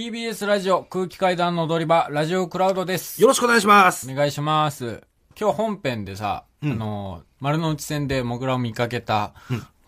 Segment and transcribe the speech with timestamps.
[0.00, 3.20] TBS ラジオ空気階段の踊り場、ラジオクラウドです。
[3.20, 4.08] よろしくお願いします。
[4.08, 5.02] お願いします。
[5.36, 9.32] 今日本編でさ、うんあの、丸の内線でモグラを見かけた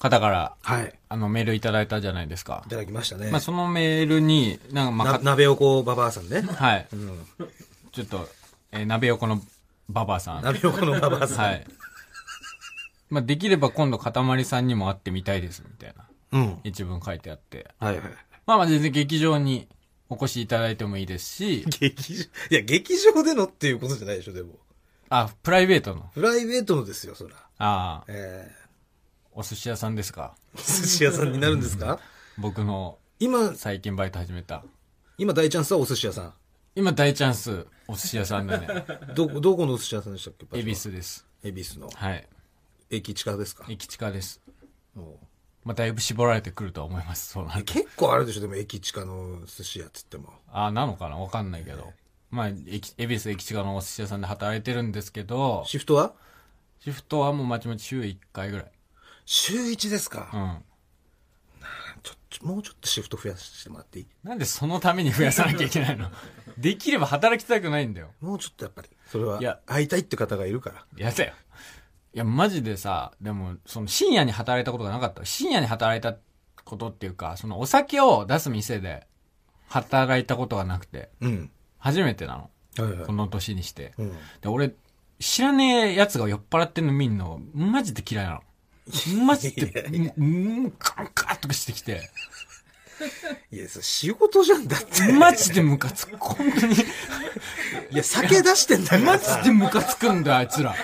[0.00, 0.86] 方から、はい。
[0.86, 2.64] いあの、メールいただいたじゃないですか。
[2.68, 3.30] ただきましたね。
[3.30, 6.40] まあ、そのメールに、なんか、まあなか、鍋おこババアさんね。
[6.40, 6.88] はい。
[6.92, 7.26] うん。
[7.92, 8.28] ちょっと、
[8.72, 9.40] えー鍋横の
[9.88, 10.42] ババアさん。
[10.42, 11.44] 鍋おこのババアさん。
[11.44, 11.64] はい。
[13.10, 16.58] まあ、できれば今度、かたまりさんにも会ってみたいです、みたいなうん。
[16.64, 17.68] 一文書いてあって。
[17.78, 18.04] はいはい。
[18.44, 19.68] まあまあ、全然劇場に
[20.10, 24.58] お越しいただいてもいいですし、劇場、いや、劇場でのっていうことじゃないでしょ、でも。
[25.08, 26.10] あ、プライベートの。
[26.14, 27.36] プライベートのですよ、そら。
[27.58, 28.50] ああ、え
[29.32, 30.34] お寿司屋さんですか？
[30.56, 32.00] ー、寿司屋さんになるんですか？
[32.36, 34.64] 僕の今、最近バイト始めた。
[35.18, 36.34] 今大チャンスはお寿司屋さん？
[36.74, 38.66] 今大チャンス、お寿司屋さんだね。
[39.14, 40.74] ど、どこのお寿司屋さんでしたっけ恵比。
[40.74, 41.24] 寿です。
[41.44, 41.88] 恵比寿の。
[41.88, 42.28] はい。
[42.90, 43.64] 駅地下ですか？
[43.68, 44.40] 駅地下です。
[44.96, 45.18] おう
[45.64, 47.32] まあ、だいぶ絞られてくるとは思います。
[47.32, 47.62] そうな。
[47.62, 50.32] 結構あるでしょ、でも駅地下の寿司屋っつっても。
[50.50, 51.16] ああ、なのかな？
[51.16, 51.92] わかんないけど。
[52.30, 56.14] まあ、駅、恵比寿駅地下のお寿司屋さんで働いてるんですけど、シフトは？
[56.82, 58.72] シフトはもうまちまち週1回ぐらい。
[59.26, 60.56] 週1ですか、うん。
[62.02, 64.06] ちょちょもうちょっとシフト増やしてもらっていい？
[64.24, 66.10] なんでそのために増やさなきゃいけないの？
[66.56, 68.12] できれば働きたくないんだよ。
[68.20, 70.84] もうちょっとやっぱり、それはいや会いたいって方がいるから。
[70.96, 71.34] やだよ。
[72.12, 75.24] いや、マジでさ、でも、その深夜に働いたことがなかった。
[75.24, 76.18] 深夜に働いた
[76.64, 79.06] ことっていうか、そのお酒を出す店で
[79.68, 81.50] 働いたことがなくて、うん。
[81.78, 82.50] 初めてなの。
[82.84, 83.12] はいはいこ。
[83.12, 83.92] の年にして。
[83.98, 84.12] うん。
[84.40, 84.74] で、俺、
[85.20, 88.42] 知らねえ奴が酔っ払ってんの見んの、マジで嫌いなの。
[89.24, 89.84] マジで、
[90.16, 92.10] うん、うんカンカンとかしてきて、
[93.50, 95.12] いや、それ仕事じゃんだって。
[95.12, 96.16] マジでムカつく。
[96.18, 96.74] 本当に。
[96.74, 99.40] いや、酒出してんだからマさ。
[99.42, 100.74] ジでムカつくんだよ、あいつら。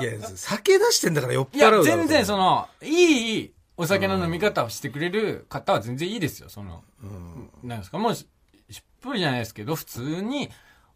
[0.00, 7.50] いや、酒出してんだから酔っいや払うだ、ろ全然そ、の、いいお酒の飲み方をしてくれる方は全然いいですよ、その、うん。
[7.62, 8.28] なんですか、もうし、
[8.70, 10.50] しっぽりじゃないですけど、普通に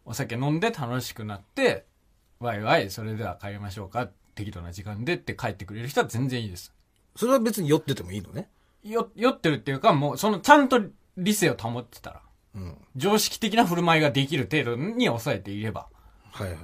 [0.05, 1.87] お酒飲んで楽しくなって、
[2.39, 6.73] ワイワイ、それでは帰りましょうか、適度な時間でって帰ってくれる人は全然いいです。
[7.17, 8.51] それは別に酔っててもいいのね。
[8.83, 10.81] よ、酔ってるっていうか、もう、その、ちゃんと
[11.17, 12.23] 理性を保ってたら、
[12.55, 12.79] うん。
[12.95, 15.89] 常識的な振る舞いができる程度に抑えていれば。
[16.31, 16.59] はいはい。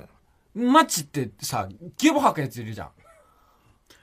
[0.55, 1.69] マッチってさ、
[1.99, 2.89] ゲボ吐くやついるじゃん。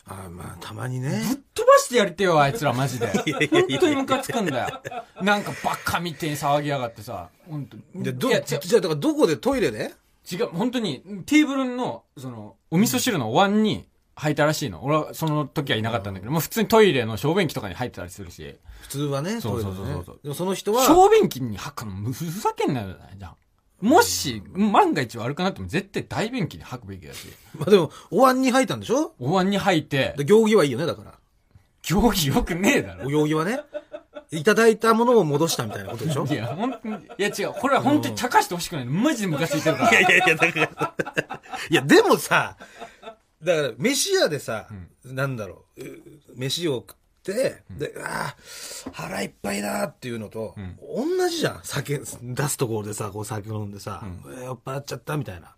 [0.06, 1.10] ああ、まあ、たまにね。
[1.10, 3.08] ぶっ飛ばしてやりてえよ、あいつら、マジで。
[3.52, 4.82] 本当にムカつくんだよ。
[5.22, 8.04] なんかバカみてえに騒ぎやがってさ、本当に。
[8.04, 9.94] で、ど、いや、違じゃあ、だからどこでトイレで？
[10.32, 14.84] う、違う、本当に、テーブルの、その、お味噌汁のお椀に入ったらしいの。
[14.84, 23.36] 俺はその時はいなかったんだけど、もう普通にトイレの小便器とかに入ってたりするし、普通はね、そうそうそうそうでもその人は、小便器に吐くの、ふざけんなよ、じゃん。
[23.81, 29.13] もし、万が一悪くなっても絶対大便器に吐くべきだし、まあでも、お椀に入ったんでしょ？
[29.19, 31.13] お椀に吐いて、で、行儀はいいよね、だから。
[31.81, 33.09] 競技よくねえだろお。
[33.09, 33.59] 行儀はね。
[34.31, 36.25] いただいたものを戻したみたいなことでしょ？
[36.25, 38.85] いや、本当に、いや違う、これは本当に茶化してほしくない。
[38.85, 39.89] マジでムカついてるから。
[39.91, 41.41] いやいやいや、だから。
[41.69, 42.57] いや、でもさ、
[43.41, 44.68] だから、飯屋でさ、
[45.06, 46.01] なんだろう、う
[46.35, 46.99] 飯を食って、
[47.34, 47.63] で、
[48.03, 48.35] あ
[48.88, 50.56] あ、腹いっぱいだっていうのと、
[51.17, 51.59] 同じじゃん。
[51.63, 55.56] 酒、出すところでさ、こう酒飲んでさ、えー酔っ払っちゃったみたいな。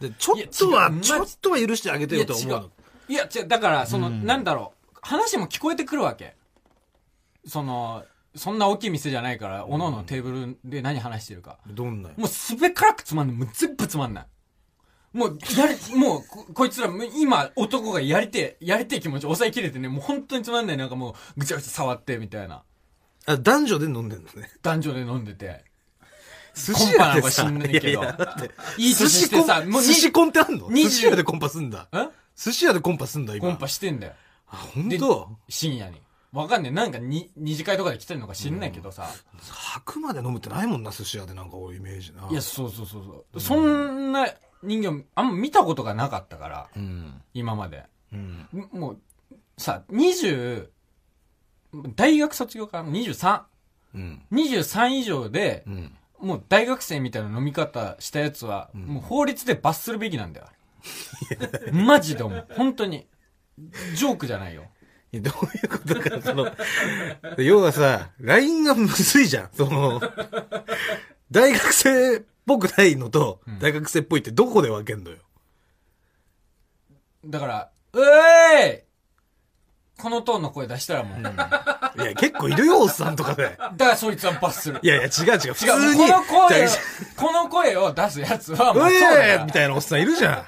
[0.00, 2.70] で、ちょっとはちょっとは許してあげてよと思うの。
[3.08, 6.36] いや、違う、だから、その、なんだろう、話も聞こえてくるわけ。
[7.46, 11.58] その、そんな大きい店じゃないから、おのおのテーブルで何話してるか。
[11.66, 13.36] どんなよもうすべからくつまんない。
[13.36, 14.26] もう全部つまんない。
[15.12, 20.76] もう、やり、もうこ、 こいつら、今、男がやりてえ、やりてえ気持ち抑えきれてね、もう本当につまんない。
[20.76, 22.62] なんかもう、ぐちゃぐちゃ触って、みたいな。
[23.26, 24.50] あ、男女で飲んでんのね。
[24.62, 25.64] 男女で飲んでて。
[26.54, 31.88] 寿コンパなのか知んないけどいやいやだっていい年してさ、もう寿司コンってあんの？20寿司屋でコンパすんだ。
[31.92, 32.08] え？
[32.36, 33.48] 寿司屋でコンパすんだ、今。
[33.48, 34.12] コンパしてんだよ。
[34.48, 36.00] あ、本で当深夜に。
[36.32, 36.72] わかんねえ。
[36.72, 39.06] なんかに、二次会とかで来てるのか知んないけどさ。
[39.50, 42.28] 吐くまで飲むってないもんな、寿司屋でなんか俺イメージな。
[42.30, 43.40] いや、そうそうそうそう。
[43.40, 44.26] そんな
[44.62, 47.22] 人間、あんま見たことがなかったから、うん。
[47.34, 47.84] 今まで。
[48.12, 48.48] うん。
[48.72, 48.98] もう、
[49.58, 50.68] さ、20、
[51.96, 53.42] 大学卒業から23。
[53.94, 54.22] うん。
[54.32, 55.96] 23以上でう、ん。
[56.20, 60.46] もう大学生みたいな飲み方したやつは、もう法律で罰するべきなんだよ。
[61.72, 62.46] マジで思う。
[62.50, 63.06] 本当に。
[63.94, 64.64] ジョークじゃないよ。
[65.12, 66.50] どういうことだから、その、
[67.38, 69.50] 要はさ、LINE がむずいじゃん。
[69.52, 70.00] その、
[71.30, 75.18] 大学生っぽくないのと、大学生っぽいってどこで分けんのよ？
[77.24, 78.82] だから、うえーい
[80.02, 81.22] このトーンの声出したらもう。
[81.22, 83.56] だかいや、結構いるよ、おっさんとかで。
[83.78, 84.80] らそいつは罰する。
[84.82, 85.54] いやいや、違う違う。
[85.54, 86.68] 普違う、通に、この声
[87.16, 90.44] この声を出すやつは、あもうそうだようえーみたいなおっさんいるじゃん。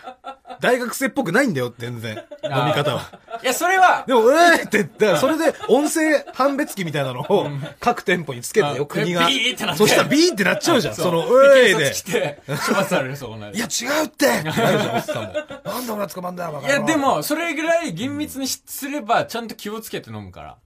[0.60, 2.16] 大学生っぽくないんだよ、全然。
[2.44, 3.20] 飲み方は。
[3.42, 7.48] いや、それは、でも、えーって、だからそれで音声判別機みたいなのを
[7.80, 9.26] 各店舗につけてよ、うん国が。
[9.26, 10.94] ビーってなってそしたらビーってなっちゃうじゃん。
[10.94, 11.84] その、でえーで。
[11.84, 15.32] 警察来て、 処罰される、そこのいや、違うってってなるじゃん、おっさんも。
[15.64, 20.56] なんで俺が捕まんだよ、いや、で、も、それぐらい厳密にしすれば、ちゃんと気をつけて飲むから。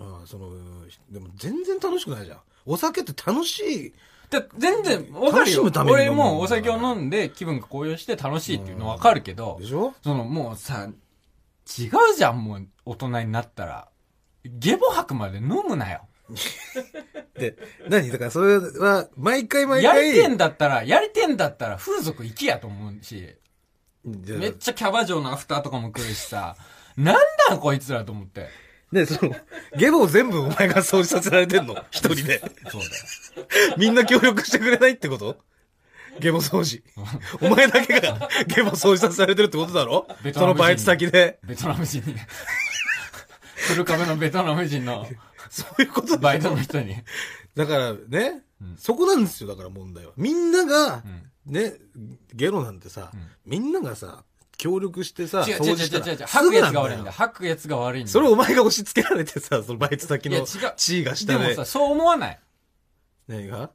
[0.00, 0.50] ああその、
[1.10, 2.38] でも全然楽しくないじゃん。
[2.66, 3.94] お酒って楽しい。
[4.30, 9.94] だ全然、わかるよ俺もお酒を飲んで気分が高揚して楽しいっていうのわかるけどで、しょ？
[10.02, 10.88] そのもうさ、
[11.78, 13.88] 違うじゃん、もう大人になったら。
[14.44, 16.06] ゲボ吐くまで飲むなよ。
[17.38, 17.56] で、
[17.88, 18.10] 何？
[18.10, 20.12] だからそれは、毎回毎や回。
[20.12, 23.34] りてんだったら、やりてんだったら風俗行きやと思うし、
[24.04, 26.56] でめっちゃキャバ嬢のアフターとかも来るしさ、
[26.96, 27.16] なん
[27.48, 28.48] だこいつらと思って。
[28.92, 29.34] で、その、
[29.76, 32.38] ゲボを全部お前が掃除させられてんの一人で。
[32.70, 33.46] そうだよ。
[33.76, 35.36] みんな協力してくれないってこと？
[36.20, 36.82] ゲボ掃除。
[37.40, 40.06] お前だけがゲボ掃除させられてるってことだろ？
[40.32, 41.38] そのバイト先で。
[41.44, 42.16] ベトナム人に。
[43.68, 45.06] 古壁のベトナム人の
[45.50, 46.96] そういうことバイトの人に。
[47.54, 50.12] だからね、うんそこなんですよ、だから問題は。
[50.16, 51.04] みんなが
[51.46, 51.74] う、んね、
[52.34, 54.24] ゲロなんてさ、うんみんながさ、
[54.58, 56.16] 協力してさ、違う違う違う違う違う。
[56.18, 57.12] す吐くぐなんだよやつが悪いんだ。。
[57.12, 58.10] 吐くやつが悪いんだ。
[58.12, 61.64] それをお前が押し付けられてさ、そのバイト先のいや違う地位が下ででもさ、。
[61.64, 62.40] そう思わない。
[63.28, 63.70] 何が？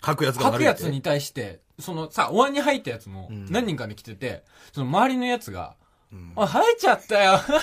[0.00, 0.64] 吐くやつが悪いって。
[0.64, 4.42] 吐くやつに対して、そのさ、お椀に入ったやつもうん何人かで来てて、
[4.72, 5.76] その周りのやつが、
[6.12, 6.32] うん。
[6.36, 7.62] あ、吐いちゃったよ、ははは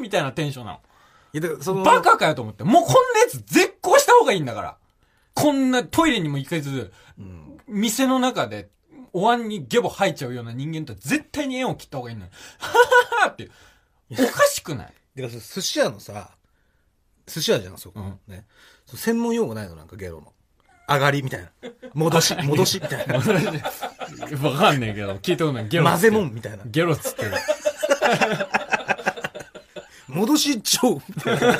[0.00, 0.80] みたいなテンションなの。
[1.34, 2.64] いやだからそのバカかよと思って。
[2.64, 4.76] もうこんなやつ絶交した方がいいんだから。
[5.34, 8.68] こんなトイレにも行かず、うん店の中で、
[9.12, 12.30] お椀にゲボ吐いちゃうような人間とは絶対に縁を切った方がいいのよ。
[12.58, 12.74] はは
[13.26, 13.50] はって。
[14.10, 14.92] おかしくない？
[15.20, 16.30] だから寿司屋のさ、
[17.26, 18.00] 寿司屋じゃん、そこ。
[18.00, 18.46] うんね。
[18.86, 20.32] そう専門用語ないのなんかゲロの。
[20.88, 21.50] 上がりみたいな。
[21.94, 23.14] 戻し、 戻しみたいな。
[23.16, 23.22] わ
[24.56, 25.68] かんねえけど、聞いたことない。
[25.68, 26.64] ゲロっつってる混ぜもんみたいな。
[26.66, 27.32] ゲロっつってる。
[30.08, 31.58] 戻し帳みたいな。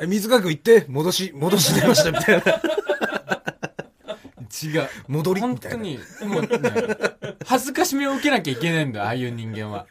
[0.00, 2.60] え水かく行って、戻し、戻し出ましたみたいな。
[4.66, 4.88] 違う。
[5.08, 5.78] 戻りみたいな。
[5.78, 6.48] 本当に、もうね、
[7.46, 9.86] 恥ずかしめを受けなきゃいけないんだよ、ああいう人間は。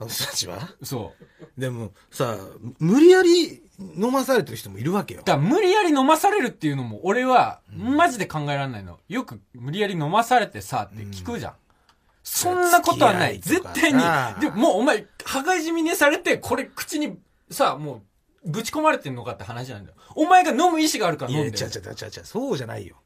[0.00, 0.60] あの人たちは？
[0.82, 1.14] そ
[1.56, 1.60] う。
[1.60, 2.36] でもさ、
[2.78, 5.22] 無理やり飲まされてる人もいるわけよ。
[5.24, 9.00] だから無理やり飲まされるっていうのも、俺は、マジで考えられないの。
[9.08, 11.52] よく、無理やり飲まされてさ、って聞くじゃん。
[12.22, 13.36] そんなことはない。
[13.36, 14.36] い絶対にさ。
[14.40, 17.18] でも、もうお前、羽交い締めにされて、これ口に、
[17.50, 18.02] さ、も
[18.44, 19.96] う、ぶち込まれてんのかって話なんだよ。
[20.14, 21.58] お前が飲む意思があるからいや、飲んでる。
[21.58, 22.96] ちゃちゃちゃちゃちゃ、そうじゃないよ。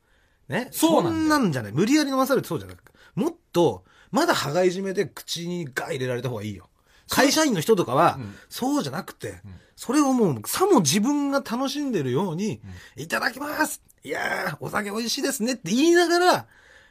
[0.49, 0.69] ね。
[0.71, 1.73] そうなんなんじゃない。
[1.73, 2.83] 無理やり飲まされてそうじゃなく
[3.15, 6.69] もっと、まだ羽交い締めで口にガー入れられた方がいいよ。
[7.09, 9.41] 会社員の人とかは、うんそうじゃなくて、ん
[9.77, 12.61] それをもう、さも自分が楽しんでるように、
[12.97, 16.47] いただきますいやー、お酒美味しいですねって言いながら、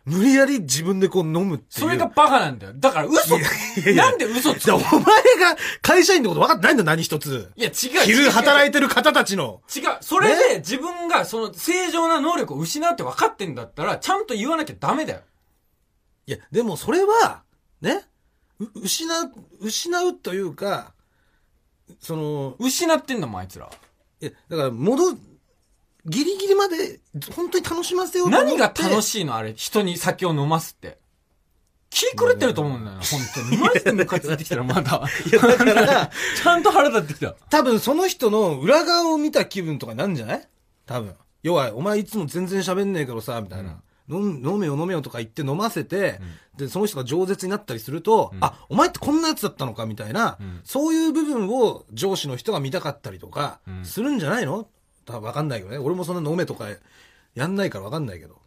[0.05, 1.81] 無理やり自分でこう飲むっていう。
[1.81, 2.73] それがバカなんだよ。
[2.75, 3.37] だから嘘
[3.93, 7.51] なんで嘘つくお前が会社員ってこと分かってないんだよ、何一つ。
[7.55, 7.73] いや、違う。
[8.05, 9.61] 昼働いいてる方たちの。
[9.73, 9.83] 違う。
[10.01, 15.21] それで自分がその正常な能力を失うって分かってんだったら、ちゃんと言わなきゃダメだよ。
[16.25, 17.43] いや、でもそれは、
[17.81, 18.05] ね、
[18.59, 20.93] う失う、失うというか、
[21.99, 23.69] その、失ってんだもん、あいつら。
[24.21, 25.17] いや、だから、戻、
[26.05, 26.99] ギリギリまで、
[27.35, 30.97] 本当に楽しませようと思って何が楽しいのあれ、人に酒を飲ますって。
[31.89, 33.57] 気狂ってると思うんだよな、本当に。
[33.57, 35.03] マジでムカついてきたらまだ。
[35.29, 36.09] いや、だから、
[36.41, 37.33] ちゃんと腹立ってきた。
[37.49, 40.47] 多分その人の裏側を見た気分とかなんじゃない？
[40.85, 41.13] 多分。
[41.43, 43.81] 要は、お前いつも全然喋んねえけどさ、みたいな。
[44.09, 46.19] 飲ん飲めよ飲めよとか言って飲ませて、
[46.57, 54.67] で、その人が饒舌になったりすると、うんあ、お前ってこんなやつだったのかみたいな、うんそういう部分を上司の人が見たかったりとかうん、するんじゃないの？
[55.05, 55.77] 多分わかんないけどね。
[55.77, 56.65] 俺もそんな飲めとか
[57.35, 58.39] やんないからわかんないけど。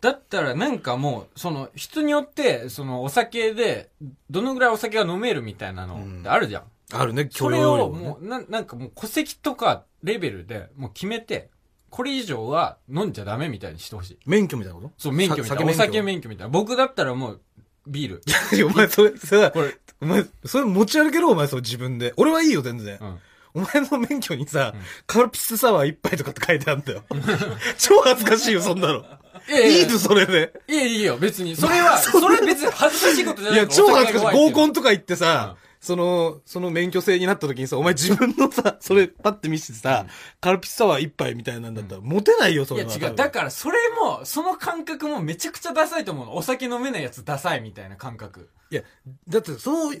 [0.00, 3.90] だったらなんかもう、その、人によって、そのお酒で、
[4.30, 6.62] どのぐらいお酒が飲めるみたいなのってあるじゃん。
[6.92, 11.50] あるね、許それを容量ねもう、ななんかもう戸籍とかレベルでもう決めて、
[11.90, 14.18] これ以上は飲んじゃダメみたいにしてほしい。
[14.24, 14.92] 免許みたいなこと？
[14.96, 15.70] そう、免許みたいな。
[15.70, 16.50] お酒免許みたいな。
[16.50, 17.40] 僕だったらもう、
[17.86, 18.22] ビール。
[18.56, 22.14] いやお前、それ、それ、これ、お前、それ持ち歩けろ、お前、それ自分で。
[22.16, 22.98] 俺はいいよ、全然。
[23.00, 23.18] うん。
[23.54, 24.74] お前の免許にさ、
[25.06, 27.04] カルピスサワー一杯とかって書いてあるんだよ。
[27.78, 29.04] 超恥ずかしいよ、そんなの。
[29.48, 30.52] いやいやいいぞ、それで。
[30.68, 31.56] いやいいよ、別に。
[31.56, 34.38] それは、 それ別に恥ずかしいことじゃないいや、超恥ずかしい。
[34.38, 40.06] 合コンととか行ってさ、その、その免許制になった時にさ、お前自分のさ、それパッて見せてさ、
[40.40, 43.14] カルピスサワー一杯みたいなんだったら、モテないよ、そいや違う。
[43.14, 46.36] だから、それも、その感覚もめちゃくちゃダサいと思うの。
[46.36, 48.50] お酒飲めないやつダサいみたいな感覚。
[48.70, 48.82] いや、
[49.26, 49.94] だって、その、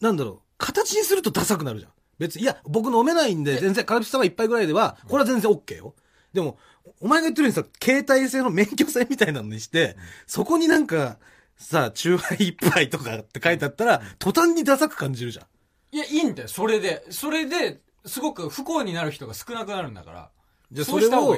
[0.00, 1.92] なんだろう、形にするとダサくなるじゃん。
[2.18, 5.94] 別に、いや、僕飲めないんで、全然、カルピスサワー一杯ぐらいでは、これは全然 OK よ。
[6.32, 6.58] でも、
[7.00, 9.96] お前が言ってるようにさ、携帯制の免許制みたいなのにして、
[10.26, 11.18] そこになんか、
[11.56, 15.46] さ、チューハイ一杯とかって書いてあったら、途端にダサく感じるじゃん。
[15.92, 17.04] いや、いいんだよ、それで。
[17.10, 20.30] それで、すごく不幸になる人が少なくなるんだから。
[20.70, 21.36] じゃあそれを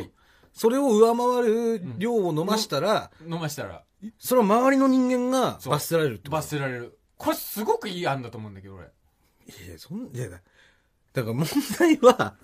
[0.52, 3.84] それを上回る量を飲ましたら、飲ましたら、
[4.18, 6.30] それは周りの人間が罰せられるってこと？
[6.32, 6.98] 罰せられる。
[7.16, 8.86] これすごくいい案だと思うんだけど、俺。
[8.86, 10.28] いや、そん、いや、
[11.12, 11.46] だだから問
[11.78, 12.34] 題は、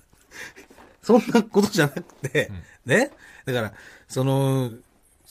[1.03, 2.51] そんなことじゃなくて、
[2.85, 3.11] ね？
[3.45, 3.73] だから、
[4.09, 4.71] その、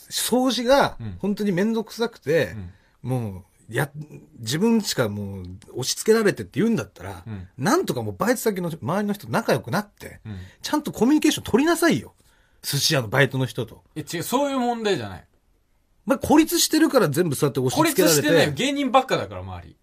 [0.09, 2.55] 掃除がうん本当にめんどくさくて、
[3.01, 3.89] もう、や、
[4.39, 10.37] 自分しかもう押し付けられてって言うんだったら、うんなんとかもうバイト先の周りの人と仲良くなって、うん。
[10.61, 12.13] ちゃんとコミュニケーション取りなさいよ。
[12.61, 13.83] 寿司屋のバイトの人と。
[13.95, 15.27] え、違う、そういう問題じゃない。
[16.05, 18.53] まあ、孤立してるから全部そうやって押孤し付けられ立してない。
[18.53, 19.75] 芸人ばっかだから、周り。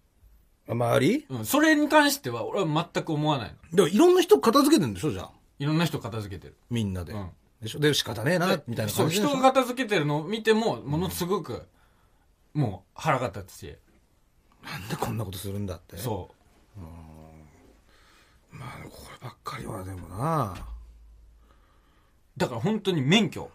[0.67, 1.25] 周り？
[1.29, 1.45] うん。
[1.45, 3.75] それに関しては、俺は全く思わないの。
[3.75, 5.31] でもいろんな人片付けてるんでしょじゃあ。
[5.59, 6.55] いろんな人片付けてる。
[6.69, 7.13] みんなで。
[7.13, 7.29] うん
[7.61, 7.79] でしょ？
[7.79, 9.29] で、仕方ねえな、みたいなそう、感じでしょ？
[9.29, 11.63] 人が片付けてるのを見ても、ものすごく、
[12.53, 13.75] もう腹が立つし、
[14.63, 15.95] なんでこんなことするんだって。
[15.97, 16.29] そ
[16.77, 16.81] う。
[18.55, 20.55] まあ、こればっかりはでもな。
[22.35, 23.49] だから本当に免許。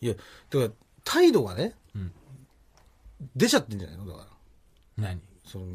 [0.00, 0.20] いや、だ
[0.60, 0.70] から、
[1.02, 2.12] 態度がね、うん
[3.34, 4.06] 出ちゃってんじゃないの？
[4.06, 4.26] だから。
[4.96, 5.20] 何？
[5.44, 5.66] その、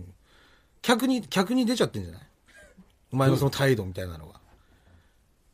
[0.81, 2.22] 客に、客に出ちゃってんじゃない？
[3.12, 4.39] お前のその態度みたいなのが。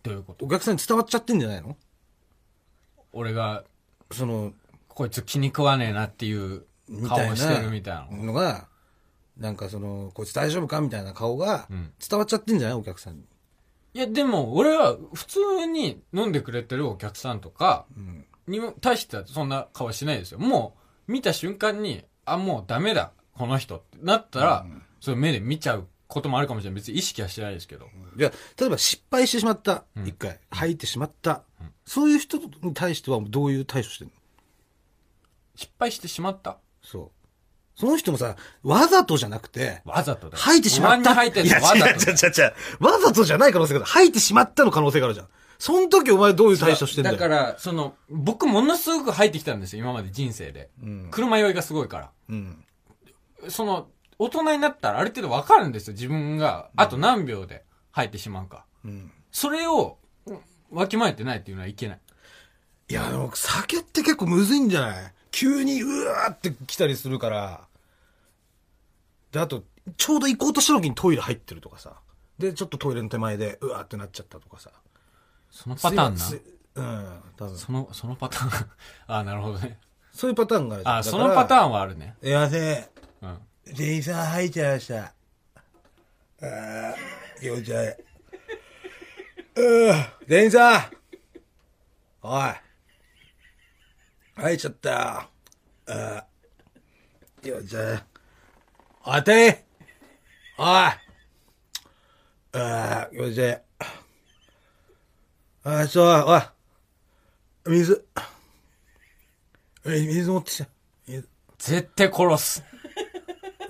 [0.04, 0.46] どういうこと？
[0.46, 1.76] お客さんに伝わっちゃってんじゃないの？
[3.14, 3.64] 俺が、
[4.12, 4.54] その、
[4.88, 8.18] こいつ気に食わねえなっていうみたい顔をしてるみたいな。
[8.18, 8.68] なのが、
[9.38, 12.78] なんかその、こいつ大丈夫かみたいな顔がうん伝わっちゃってんじゃない？
[12.78, 13.24] お客さんに。
[13.94, 18.26] いや、でも、俺は普通に飲んでくれてるお客さんとかうん。
[18.48, 20.40] にも対してはそんな顔しないですよ。
[20.40, 20.76] も
[21.08, 23.12] う、見た瞬間に、あ、もうダメだ、
[23.42, 24.66] この人ってなったら、
[25.00, 26.76] それ目で見ちゃうこともあるかもしれない。
[26.76, 27.88] 別に意識はしてないですけど。
[28.16, 29.84] じゃあ、例えば失敗してしまった。
[29.96, 30.40] うん一回。
[30.52, 31.42] 入ってしまった。
[31.84, 34.14] そういう人に対してはどういう対処してんの？
[35.56, 36.58] 失敗してしまった？
[36.84, 37.12] そ
[37.76, 37.80] う。
[37.80, 40.44] その人もさ、わざとじゃなくて、わざとだよ。
[40.44, 41.24] 吐いてしまった。
[41.24, 42.48] いや、のわざと違う違う違
[42.80, 42.86] う。
[42.86, 43.86] わざとじゃない可能性がある。
[43.88, 45.28] 吐いてしまったの可能性があるじゃん。
[45.58, 47.18] その時お前どういう対処してんだよ。
[47.18, 50.70] だから、その、僕ものすごく入ってきたんですよ、今まで人生で。
[50.84, 51.08] うん。
[51.10, 52.12] 車酔いがすごいから。
[52.30, 52.64] うん。
[53.50, 53.88] その、
[54.20, 56.70] 大人になったらある程度わかるんですよ、自分が。
[56.76, 58.66] あと何秒で入ってしまうか。
[58.86, 59.12] うん。
[59.32, 60.40] それを、うん
[60.72, 62.00] わきまえてないっていうのはいけない。
[62.88, 65.14] いや、でも酒って結構むずいんじゃない？
[65.32, 67.68] 急にうわーって来たりするから。
[69.34, 69.66] で、あと、
[69.98, 72.00] ちょうど行こうとした時にトイレ入ってるとかさ。
[72.38, 74.72] で、ちょっとトイレの手前でうわーってなっちゃったとかさ。
[75.50, 76.26] そのパターンな？
[76.76, 77.58] うん、多分。
[77.58, 78.70] その、そのパターン。
[79.08, 79.78] ああ、なるほどね。
[80.14, 82.16] そういうパターンがあるじゃんあそのパターーンはあるね。
[82.24, 82.30] ン。
[82.30, 82.90] いませ
[83.26, 83.28] ん。
[83.28, 83.76] うん。
[83.76, 85.00] 店員さん入っちゃいました。
[85.04, 85.14] あ
[86.42, 86.96] あ、
[87.40, 88.12] 気持ち悪い。
[89.56, 90.82] うー店員さん
[92.24, 92.54] おい。
[94.36, 94.96] 入っちゃったよ。
[94.98, 95.30] あ
[95.88, 96.26] あ、
[97.42, 98.00] 気持ち悪い。
[99.06, 99.56] おい、店員
[100.58, 100.66] おい。
[100.66, 100.98] あ
[102.54, 103.58] あ、気持ち悪い。
[105.64, 106.42] ああ、ちょ、おい。
[107.68, 108.06] 水。
[109.86, 110.68] 水持ってきた。
[111.60, 112.64] 絶対殺す。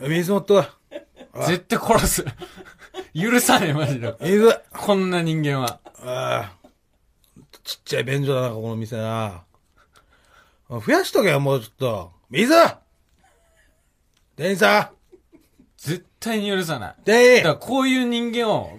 [0.07, 0.45] 水持っ。
[1.47, 2.25] 絶対殺す。
[3.13, 4.15] 許さねえ、マジで。
[4.21, 5.79] 水こんな人間は。
[6.03, 6.61] ああ。
[7.63, 9.43] ちっちゃい便所だな、ここの店な。
[10.69, 12.11] 増やしとけよ、もうちょっと。
[12.29, 12.53] 水
[14.35, 14.91] 店員さ
[15.77, 17.01] 絶対に許さない。
[17.01, 18.71] ん店員だからこういう人間を、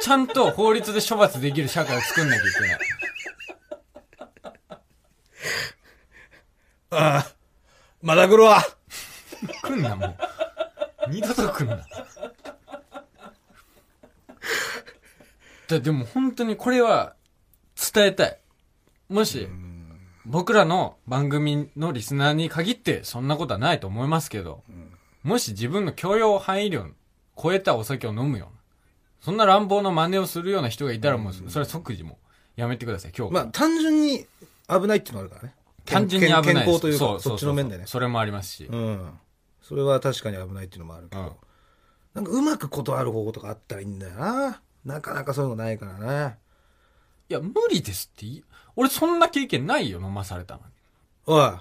[0.00, 2.78] ちゃんと法律で処罰できる社会を作んなきゃいけない。
[6.90, 7.26] ああ。
[8.02, 8.62] まだ来るわ。
[9.62, 10.16] 来んな、もう。
[11.10, 11.86] 二度と来んな。
[15.68, 17.14] だでも本当にこれは
[17.92, 18.38] 伝えたい。
[19.08, 19.48] もし、
[20.24, 24.62] 僕らの番組のリスナーに限ってそんなことはないと思いますけど、
[25.22, 26.86] もし自分の許容範囲量を
[27.40, 28.60] 超えたお酒を飲むような、
[29.20, 32.18] そんな乱暴な真似をするような人がいたらもう、それは即時も
[32.56, 33.32] うやめてください、今日。
[33.34, 34.26] まあ、単純に
[34.68, 35.54] 危ないっていうのがあるからね。
[35.84, 36.64] 単純に危ない。
[36.64, 37.84] 健康というか、そうそっちの面でね。
[37.86, 38.64] それもありますし。
[38.64, 39.10] うん。
[39.66, 41.22] それは確かに危ないっていうのもあるけど。
[41.22, 41.30] うん
[42.16, 44.62] なんかうまく断る方法とかあったらいいんだよな。
[44.86, 46.38] なかなかそういうのないからね。
[47.28, 48.44] いや、無理ですって言い
[48.74, 50.66] 俺そんな経験ないよ、飲まされたのに。
[51.26, 51.52] おい、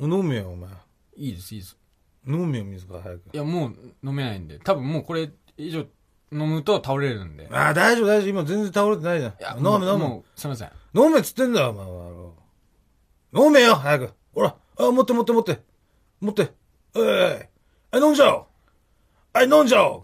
[0.00, 0.68] 飲めよ、お前。
[1.14, 1.78] いいです、いいです。
[2.26, 3.30] 飲めよ、水が早く。
[3.32, 4.58] いや、もう飲めないんで。
[4.58, 5.86] 多分もうこれ以上
[6.32, 7.44] 飲むと倒れるんで。
[7.44, 8.28] いああ、大丈夫、大丈夫。
[8.30, 9.34] 今全然倒れてないじゃん。
[9.38, 10.22] や、飲め、飲め。
[10.34, 10.70] すいません。
[10.92, 11.72] 飲めっつってんだよ、お
[13.32, 13.46] 前は。
[13.46, 14.12] 飲めよ、早く。
[14.34, 15.60] ほら、あ、持って持って持って。
[16.20, 16.59] 持って。
[16.94, 17.32] おいおい、
[17.92, 18.46] あ、飲んじゃおう。
[19.32, 20.02] はい、飲んじゃおう。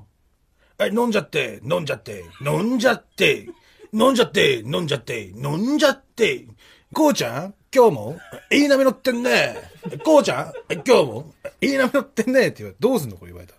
[0.78, 3.48] はい、飲んじゃって、飲んじゃって、飲んじゃって、
[3.92, 6.46] 飲んじゃって、飲んじゃって、飲んじゃって。
[6.92, 8.18] こうちゃん、今今日も
[8.50, 9.54] いい波乗ってんね。
[10.02, 12.48] こうちゃん今日もいい波乗ってんね。
[12.48, 13.54] って言われて、どうすんのこれ言われた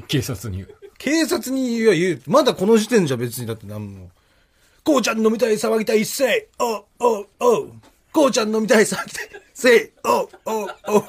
[0.00, 0.06] ら。
[0.06, 0.74] 警察に言う。
[0.98, 2.22] 警察に言う言う。
[2.26, 4.10] まだこの時点じゃ別にだってなんも。
[4.84, 6.46] こうちゃん飲みたい騒ぎたいせい。
[6.58, 7.72] おうおうおう。
[8.12, 9.90] こうちゃん飲みたい騒ぎたいせい。
[10.04, 11.04] おうおうおう。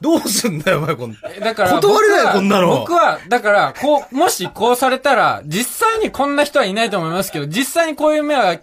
[0.00, 8.58] どうすんだよ、お前、こんえだから、断れない僕はこんなの僕は、だから、こう、もしこうされたら、実際にこんな人はいないと思いますけど、実際にこういう目は、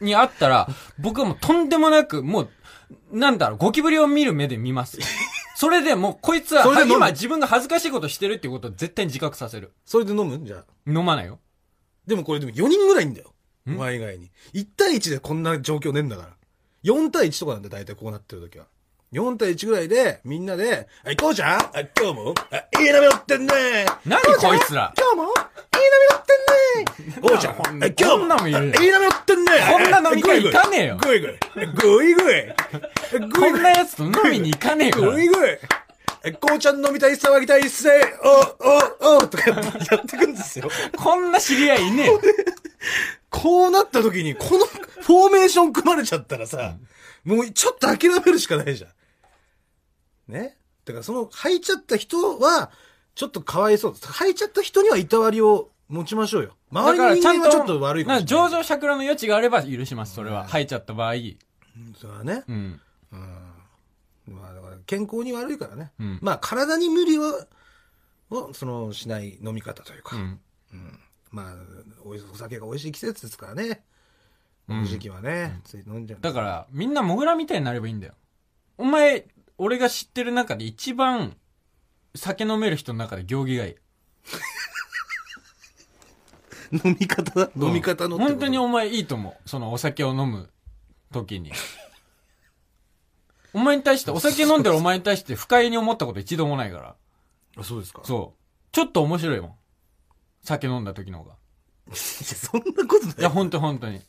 [0.00, 0.68] にあったら、
[0.98, 2.48] 僕はもうとんでもなく、もう、
[3.12, 4.98] なんだろう、ゴキブリを見る目で見ます。
[5.56, 9.72] それでもう、こいつは、今自分が恥ずかしいことしてるっていうことを絶対に自覚させる。
[9.84, 10.36] それで飲む？
[10.36, 10.64] んじゃあ。
[10.86, 11.38] 飲まないよ。
[12.06, 13.32] でもこれでも4人ぐらいいんだよ。
[13.66, 14.30] お前以外に。
[14.52, 16.28] 1対1でこんな状況ねえんだから。
[16.82, 18.66] 4対1とかなんだよ、大体こうなってる時は。
[19.14, 21.60] 4対1ぐらいで、みんなで、はい、こうちゃん？
[21.60, 22.34] あ今日も？
[22.50, 23.54] あいい波乗ってんね
[24.04, 24.92] 何こいつら？
[24.98, 25.22] 今日も？
[25.22, 31.38] いい波乗ってんね こうちゃん今日もんいいい波乗ってんねこんな飲み会行かねえよぐいぐい。
[31.76, 32.54] ぐいぐい。
[33.32, 35.22] こんなやつと飲みに行かねえからぐ。
[35.22, 35.58] いぐい。
[36.24, 39.56] えこうちゃん飲みたい騒ぎたいせいおおおとかや
[39.96, 40.68] ってくんですよ。
[40.96, 42.20] こんな知り合いいねえよ。
[43.30, 46.74] こうなった時に、このフォーメーション組まれちゃったらさ、
[47.24, 48.90] もうちょっと諦めるしかないじゃん。
[50.28, 52.70] ねだからその、履いちゃった人は、
[53.14, 54.06] ちょっとかわいそうです。
[54.06, 56.56] 履いちゃった人にはいたわりを持ちましょうよ。
[56.72, 58.48] だ周りからちゃんと、の人間はちょっと悪いかもしれない。
[58.50, 60.44] 上場酌量の余地があれば許します、それは。
[60.48, 61.14] 吐いちゃった場合。
[61.14, 61.38] うん
[61.98, 62.44] それはね。
[62.48, 62.80] うん。
[64.26, 65.92] まあだから健康に悪いからね。
[65.98, 67.46] うんまあ体に無理は、
[68.30, 70.16] を、その、しない飲み方というか。
[70.16, 70.40] うん。
[71.30, 71.54] まあ、
[72.04, 73.82] おいお酒が美味しい季節ですからね。
[74.66, 76.20] この時期はね、つい飲んじゃう。
[76.20, 78.14] だから、みんなモグラみたいになればいいんだよ。
[78.78, 79.26] お前、
[79.58, 81.36] 俺が知ってる中で一番、
[82.14, 83.74] 酒飲める人の中で行儀がいい。
[86.84, 89.48] 飲み方だ飲み方のってこと本当にお前いいと思う。
[89.48, 90.50] そのお酒を飲む
[91.12, 91.52] 時に。
[93.52, 96.96] お前に対して、お酒飲んでるお前に対して不快に思ったこと一度もないから。
[97.56, 98.02] あ、そうですか。
[98.04, 98.38] そう。
[98.72, 99.54] ちょっと面白いもん。
[100.42, 101.36] 酒飲んだ時の方が。
[101.86, 103.16] いや、そんなことない。
[103.18, 103.96] いや、本当に本当に。
[103.96, 104.00] い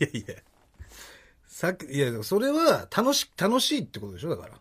[0.00, 0.34] やいや。
[1.46, 4.54] さっき、いや、それは楽し、楽しいってことでしょだから。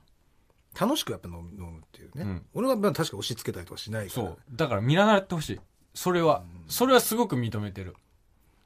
[0.79, 2.23] 楽しくやっぱ飲む飲むっていうね。
[2.23, 4.27] うん俺はまあ確か押し付けたりとかしないから。
[4.27, 4.37] そう。
[4.51, 5.59] だから見習ってほしい。
[5.93, 6.43] それは。
[6.67, 7.95] それはすごく認めてる。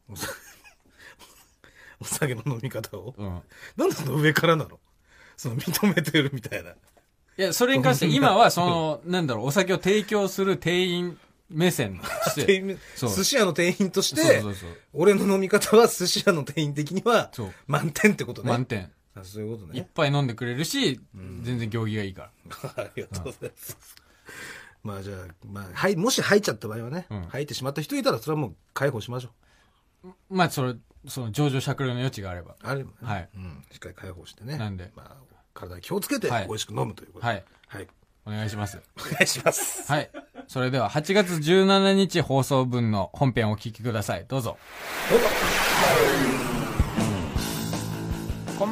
[2.01, 3.15] お酒の飲み方を？
[3.17, 3.41] うん。
[3.78, 4.80] なんでその上からなの？
[5.38, 6.71] その認めてるみたいな。
[6.71, 6.75] い
[7.38, 11.17] や、それに関して今は、その、なんだろう、お酒を提供する店員
[11.49, 12.78] 目線として。
[12.95, 18.49] そう寿司屋の店員として、そうそうそう俺の飲み方は寿司屋の店員的にはそう満点ってことね。
[18.49, 18.91] 満点。
[19.15, 19.89] あそういうこといっね。
[19.93, 20.99] ぱい飲んでくれるし、
[21.41, 22.84] 全然行儀がいいから。
[22.84, 23.78] ありがとうございます。
[24.84, 29.30] まあじゃあ、まあ、はい、もし吐いちゃった場合はね、うん吐いてしまった人いたら、それはもう解放しましょ
[30.30, 30.76] まあ、それ、
[31.08, 32.54] その、上場酌量の余地があれば。
[32.54, 32.56] う。
[32.63, 32.95] あればね。
[33.02, 33.63] はいうん。
[33.71, 34.58] しっかり解放してね。
[34.58, 37.32] なんでまあ、体に気をつけてはい美味しく飲むということで。
[37.32, 37.43] はい。
[37.67, 37.88] はい。
[38.26, 38.82] お願いします。
[38.97, 39.89] お願いします。
[39.91, 40.10] はい。
[40.47, 44.26] それでは、8月17日放送分の本編をお聞きください。
[44.28, 44.58] どうぞ。
[45.10, 46.42] どうぞ。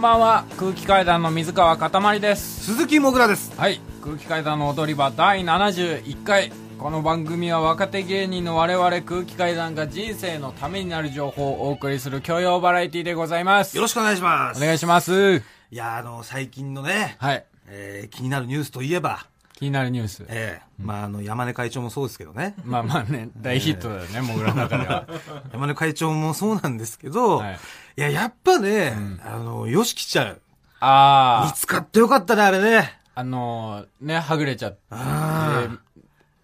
[0.01, 2.65] こんばんは、空気階段の水川かたまりです。
[2.73, 3.53] 鈴木もぐらです。
[3.55, 3.79] はい。
[4.03, 6.51] 空気階段の踊り場第71回。
[6.79, 13.77] この番組は若手芸人の我々空気階段が人生のためになる情報をお送りする教養バラエティでございます。
[13.77, 14.57] よろしくお願いします。
[14.57, 15.35] お願いします。
[15.35, 17.45] いや、あの、最近のね、はい。
[17.67, 20.25] えー気になるニュースといえば、気になるニュース。
[20.29, 22.55] ええまあ、あの、山根会長もそうですけどね。
[22.65, 25.05] まあまあね、大ヒットだよね、モグラの中では。
[25.53, 27.59] 山根会長もそうなんですけど、はい
[27.97, 30.39] い、や、やっぱね、あの、よしきちゃん、見
[30.79, 32.99] あつかってよかったね、あれね。
[33.15, 35.67] あ、あのー、ね、はぐれちゃって、あ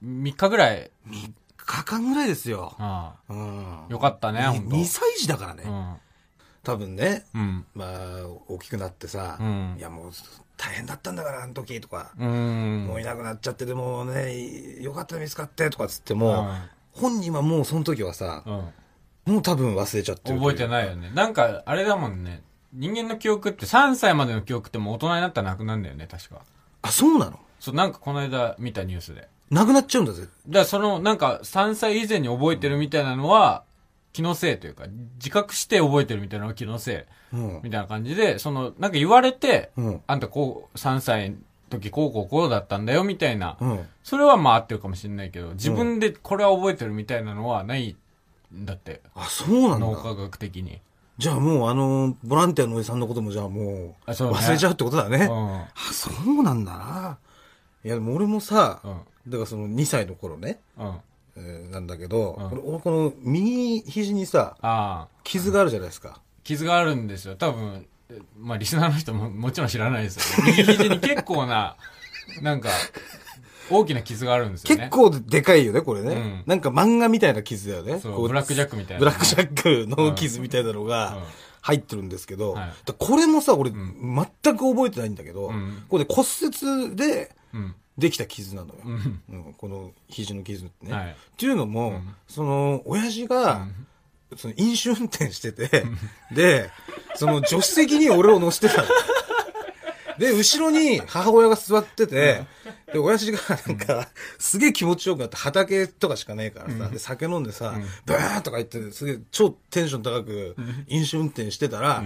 [0.03, 2.75] 3日ぐらい、3日間ぐらいですよ。
[2.77, 3.83] あうん。
[3.85, 4.75] あ、よかったね、ほんと。
[4.75, 5.63] 2歳児だからね。
[6.63, 7.65] 多分ね、うん。
[7.73, 10.11] まあ、大きくなってさ、うんいやもう、
[10.57, 12.27] 大変だったんだから、あの時とか、うん。
[12.27, 12.31] う
[12.83, 12.87] ん。
[12.87, 16.49] もういなくなっちゃって、でもね、よかったら見つかって、とかつっても、
[16.91, 18.69] 本人はもうその時はさ、うん。
[19.27, 20.39] もう多分忘れちゃってる。
[20.39, 21.11] 覚えてないよね。
[21.13, 22.41] なんか、あれだもんね。
[22.73, 26.41] 人間の記憶って3歳までの記憶ってもう大人になったらなくなるんだよね、確か。
[26.81, 27.39] あ、そうなの？
[27.59, 29.27] そう、なんかこの間見たニュースで。
[29.49, 30.23] なくなっちゃうんだぜ。
[30.23, 33.63] だからその、なんか3歳以前に覚えてるみたいなのは、
[34.13, 34.85] 気のせいというか、
[35.15, 37.35] 自覚して覚えてるみたいなのは気のせい。
[37.35, 37.61] うん。
[37.63, 41.37] みたいな感じで、その、なんか言われて、うんあんたこう、3歳の
[41.69, 43.57] 時こうこうこうだったんだよ、みたいな。
[43.59, 43.87] うん。
[44.03, 47.95] それはまあ合ってるかもしれないけど、自分でこれは覚えてるみたいなのはないん
[48.53, 49.01] だって。
[49.15, 49.85] あ、そうなんだ。
[49.85, 50.79] 脳科学的に。
[51.17, 55.25] じゃあもうあの、ボランティアのおじさんのこともじゃあもう、あそうね忘れちゃうってことだね。
[55.25, 55.55] うん。
[55.61, 57.17] あ、そうなんだな。
[57.83, 60.95] いや、でも俺もさ、うんだからその2歳の頃ね、うん。
[61.35, 65.07] えーなんだけど、うん俺俺この右肘にさ。
[65.23, 66.21] 傷があるじゃないですか。
[66.43, 67.35] 傷があるんですよ。
[67.35, 67.87] 多分、
[68.37, 70.53] まあリスナーの人ももちろん知らないですよね。
[70.57, 71.75] 右肘に結構な、
[72.41, 72.69] なんか、
[73.69, 74.83] 大きな傷があるんですよね。
[74.83, 76.15] 結構でかいよね、これね。
[76.15, 77.99] うんなんか漫画みたいな傷だよね。
[78.03, 81.17] ブラックジャックみたいなブラックジャックの傷みたいなのが
[81.61, 83.75] 入ってるんですけど、はこれもさ、俺、ん
[84.43, 87.75] 全く覚えてないんだけど、うんこれ骨折でうん。
[87.97, 88.75] できた傷なのよ。
[88.85, 89.21] うん。
[89.29, 90.93] うんこの肘の傷ってね。
[90.93, 93.67] はいっていうのも、んその、親父が、
[94.35, 95.83] その飲酒運転してて、
[96.31, 96.69] で、
[97.15, 98.87] その助手席に俺を乗せてたの。
[100.19, 102.43] で、後ろに母親が座ってて、
[102.91, 107.75] で、親父がなんか、すげえ気持ちよくなって畑とかしかねえからさ、で、酒飲んでさ、
[108.05, 110.55] ブーンとか言って、すげえ超テンション高く
[110.87, 112.03] 飲酒運転してたら、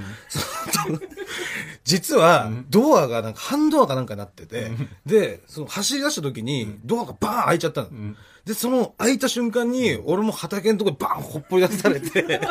[1.84, 4.72] 実は、ドアがなんか、半ドアかなんかになってて、
[5.06, 7.90] で、その走り出した時に、ドアがバーン開いちゃったの。
[8.46, 12.42] で、その開いた瞬間に、俺も畑のとこにバーンほっぽり出されて、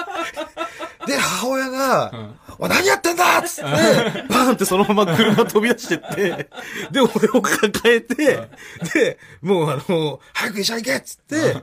[1.06, 2.12] で、母親が、
[2.58, 6.48] おい何やってんだっつって、バーンってそのまま車飛び出してって、
[6.90, 8.48] で、俺を抱えて、
[8.94, 11.56] で、もうあの、早く医者行けっつって、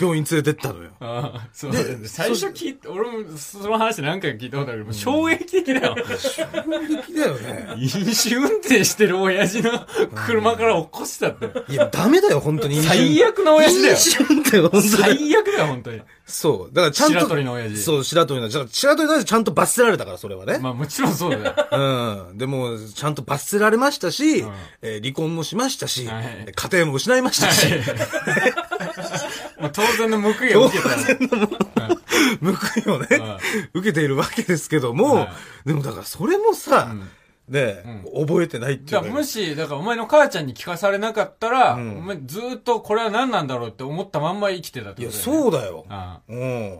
[0.00, 0.90] 病院連れてったのよ。
[1.00, 2.06] ああ、そうだね。
[2.06, 5.96] 最初聞いて、俺もその話何回か聞いたことあるけど、衝撃的だよ。
[6.16, 6.44] 衝
[6.86, 7.74] 撃だよね。
[7.76, 11.72] 飲酒運転してる親父の車から起こしたって。
[11.72, 12.80] いや、ダメだよ、本当に。
[12.82, 14.92] 最悪な親父だよ飲酒運転は本当に。
[14.92, 16.02] 最悪だよ、本当に。
[16.30, 16.74] そう。
[16.74, 17.14] だからちゃんと。
[17.18, 18.48] 白鳥の親父そう、白鳥の。
[18.48, 20.58] じゃあ白鳥の親父ちゃんと罰せられたから、それはね。
[20.58, 22.28] まあもちろんそうだよ。
[22.30, 22.38] うん。
[22.38, 27.66] でも、ちゃんと罰せられましたし、んえー離婚もしましたし、はい家庭も失いましたし、
[29.60, 31.18] まあ当然の報いを受けたよ。
[32.84, 33.38] 報いをね、
[33.74, 35.28] 受けているわけですけども、はい
[35.68, 36.94] でもだからそれもさ、
[37.50, 45.42] ね、覚えてないっていうもし、だからお前の母ちゃんに聞かされなかったら、んお前ずっとこれは何なんだろうって思ったまんま生きてたっていや、ことだよね。
[45.42, 45.86] そうだよ。
[45.88, 46.78] あうん。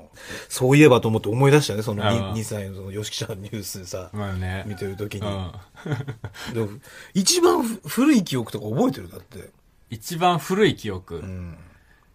[0.49, 4.65] そういえばと思って思い出したね、そのあ 2, あ2歳のその吉木ちゃんのニュースでさあ。、まあね。
[4.67, 5.23] 見てる時に。
[7.15, 9.11] 一番ふ古い記憶とか覚えてる？
[9.11, 9.51] だって。
[9.91, 11.17] 一番古い記憶？
[11.17, 11.57] ん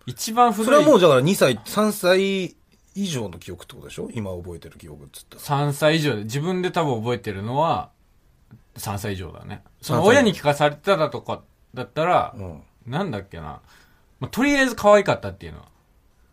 [0.05, 0.65] 一番古い。
[0.65, 2.55] それはもうだから2歳、3歳
[2.95, 4.09] 以上の記憶ってことでしょ？
[4.13, 5.41] 今覚えてる記憶っつったら。
[5.69, 7.89] 3歳以上で、自分で多分覚えてるのは、
[8.77, 9.63] 3歳以上だね。
[9.81, 11.41] その3歳親に聞かされてただとか、
[11.73, 12.63] だったら、うん。
[12.85, 13.61] なんだっけな。
[14.19, 15.65] まあ、とりあえず可愛かったっていうのは。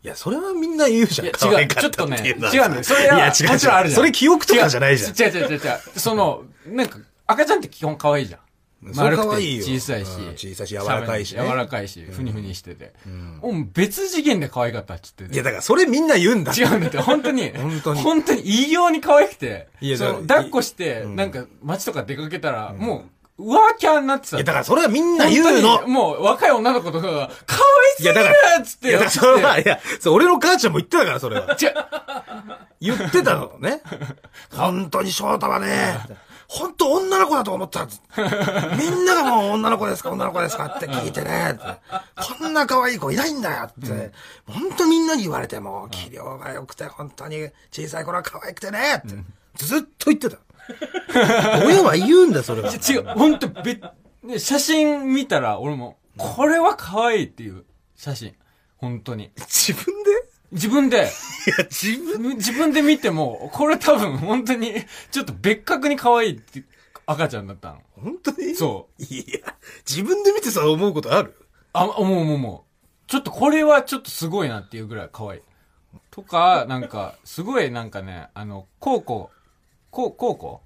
[0.04, 1.28] いや、それはみんな言うじゃん。
[1.28, 2.82] いや、違う、ちょっとね、違うんだよ。
[2.82, 4.00] それは、いや、違うもちろんあるじゃん。
[4.00, 5.10] それ記憶とかじゃないじゃん。
[5.10, 5.60] 違う違う違う違う。
[5.98, 8.40] その、なんか、赤ちゃんって基本可愛いじゃん。
[8.82, 12.92] 丸くて小さいしうん、小さいし柔らかいしね柔らかいし、ふにふにしてて。
[13.40, 15.34] もう別次元で可愛かったって言ってて。
[15.34, 16.52] いや、だからそれみんな言うんだ。
[16.52, 23.04] 違うんだって、本当に、 本当に本当に異様に可愛くて、いやだ抱っこして、うんなんか街とか出かけたら、も
[23.38, 24.36] う、ワーキャーになってた。
[24.36, 25.90] いや、だからそれはみんな言うのに。
[25.90, 27.62] もう若い女の子とかが、可愛
[27.96, 31.56] すぎるいやだからっつっていや、だからそれは、いや、そう、俺の母ちゃんも言ってたから、それは。
[31.60, 31.74] 違う。
[32.80, 33.80] 言ってたのね。
[34.54, 35.98] 本当に翔太はね、
[36.54, 37.86] 本当女の子だと思った。
[38.76, 41.58] みんながもう女の子ですか、女の子ですかって聞いてね。
[42.38, 44.12] こんな可愛い子いないんだよって。
[44.46, 49.16] 本当みんなに言われても、器量が良くて、本当に小さい頃は可愛くてねって。
[49.56, 50.36] ずっと言ってた。
[51.64, 52.70] 親は言うんだよ、それは。
[52.70, 53.80] 違う、本当べ、
[54.22, 57.64] ね写真見たら、俺も、これは可愛いっていう
[57.96, 58.34] 写真。
[58.76, 59.30] 本当に。
[59.38, 60.10] 自分で？
[60.52, 61.06] 自分で、いや、
[61.70, 64.74] 自分自分で見ても、これ多分本当に、
[65.10, 66.62] ちょっと別格に可愛いって
[67.06, 67.78] 赤ちゃんだったの。
[67.96, 68.54] 本当に？
[68.54, 69.02] そう。
[69.02, 69.54] いや、
[69.88, 71.34] 自分で見てさ、思うことある？
[71.72, 73.10] あ、思う思う思う。
[73.10, 75.40] ちょっとこれはちょっとすごいなっていうぐらい可愛い。
[76.10, 79.30] とか、なんか、すごいなんかね、あの、高校、
[79.90, 80.62] 高高校？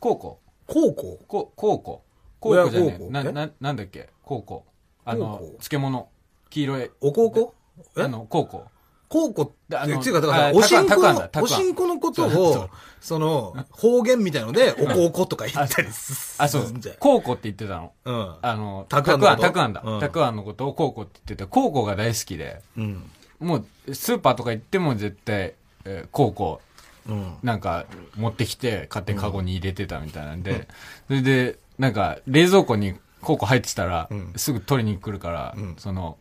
[0.00, 1.18] 高校高校？
[1.26, 2.02] こ高校
[2.40, 3.10] 高親校じゃねえ。
[3.10, 4.08] な、な、なんだっけ？
[4.22, 4.64] 高校。
[5.04, 6.08] あの漬物。
[6.50, 6.90] 黄色い。
[7.00, 7.54] お高校？
[7.96, 8.02] え？
[8.02, 8.66] あの、高校。
[9.08, 16.96] 高校って、であのっていうか、だからあさ、おしんこの、おしんこのことを、その、方言みたいので、お高校とか言ったりすあ、そうすんじゃん。
[16.98, 17.92] 高校って言ってたの。
[18.04, 18.34] うん。
[18.42, 20.00] あの、たくあんのことたくあんだうん。
[20.00, 23.10] たくあんのことを高校って言ってて、高校が大好きで、うん。
[23.40, 26.60] もう、スーパーとか行っても絶対、えー高校、
[27.08, 27.34] うん。
[27.42, 30.68] なんか、持ってきて、買ってカゴに入れてたみたいなんで、
[31.06, 36.18] それで、なんか、冷蔵庫に高校入ってたら、んすぐ取りに来るから、んその、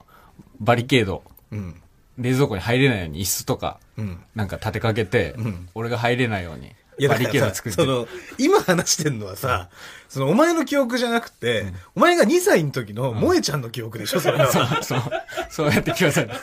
[0.59, 1.81] バリケード、うん。
[2.17, 4.19] 冷蔵庫に入れないように椅子とか、うん。
[4.35, 8.07] なんか立てかけて、ん俺が入れないように、いや、バリケード作ってその、
[8.39, 9.69] 今話してんのはさ、
[10.09, 14.47] その、お前の記憶じゃなくて、お前が2歳の時の萌えちゃんの記憶でしょ、それは。
[14.81, 15.01] そう、
[15.49, 16.35] そうやって聞かされた。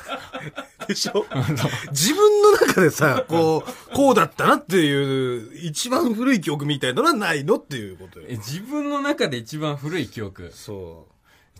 [0.86, 1.26] でしょ？
[1.90, 8.36] 自分の中でさ、こう、こうだったなっていう、一番古い記憶みたいなのはないのっていうことよえ。
[8.36, 10.52] 自分の中で一番古い記憶。
[10.54, 11.08] そ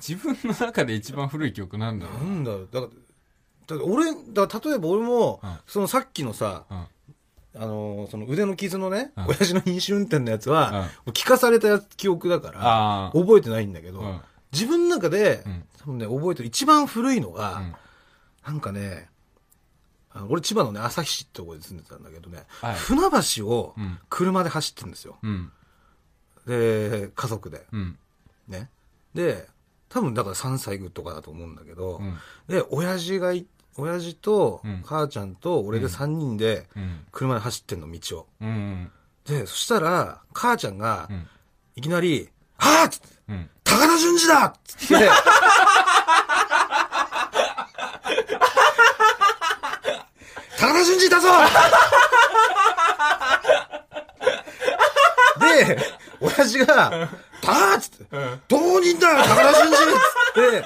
[0.07, 2.25] 自分の中で一番古い記憶なんだろう。
[2.25, 2.69] なんだろう。
[2.71, 2.93] だから、
[3.67, 6.75] だ俺、だ例えば俺も、うんそのさっきのさ、う。
[6.75, 6.87] うん。
[7.57, 13.11] あのーその腕の傷のね、うん親父の飲酒運転のやつは、もう聞かされた記憶だから、ああ。
[13.13, 14.21] 覚えてないんだけど、うん
[14.53, 17.75] 自分の中で、うん多分ね、覚えてる一番古いのが、うん
[18.47, 19.09] なんかね、
[20.13, 23.01] あの俺千葉のね、旭市ってとこで住んでたんだけどね、はい船
[23.37, 25.17] 橋をうん車で走ってるんですよ。
[25.23, 25.51] うん。
[26.47, 27.67] で、家族で。
[27.73, 27.99] うん。
[28.49, 28.69] ね。
[29.15, 29.47] で、
[29.89, 32.17] 多分だから3歳とかだと思うんだけど、うん。
[32.49, 37.07] で、親父がい、親父とうん母ちゃんと俺で3人でうん。
[37.13, 38.27] 車で走ってんの、道を。
[38.41, 38.91] うん。
[39.27, 41.27] で、そしたら、母ちゃんがう、ん。
[41.77, 43.51] いきなり、はぁっつってうん。
[43.65, 45.09] 高田純次だっつって、
[50.59, 51.29] 高田純次いたぞ
[55.41, 55.79] で、
[56.21, 57.09] 親父が、
[57.43, 58.05] パーっつって、
[58.49, 60.65] どう人だよ、高田純次っつって、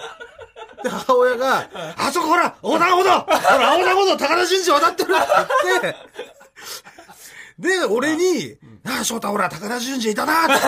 [0.82, 3.20] で、母親が、あそこほら、横断歩道。
[3.20, 3.26] ほ
[3.58, 5.22] ら、横断歩道、高田純次渡ってるって
[5.64, 5.96] 言って、
[7.58, 10.54] で、俺に、ああ、翔太ほら、高田純次いたなって。
[10.54, 10.58] っ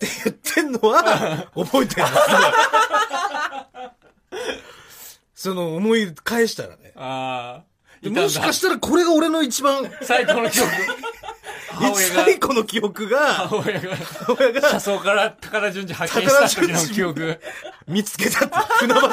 [0.00, 2.12] て言ってんのは、覚えてるんで
[4.90, 6.92] すその、思い返したらね。
[6.96, 7.69] ああ。
[8.08, 10.70] もしかしたらこれが俺の一番、最高の記憶。
[11.94, 17.40] 最、古の記憶が、母親が、母親が車窓から高田純次発見した時の記憶。
[17.86, 19.10] 見つけたって、船橋で。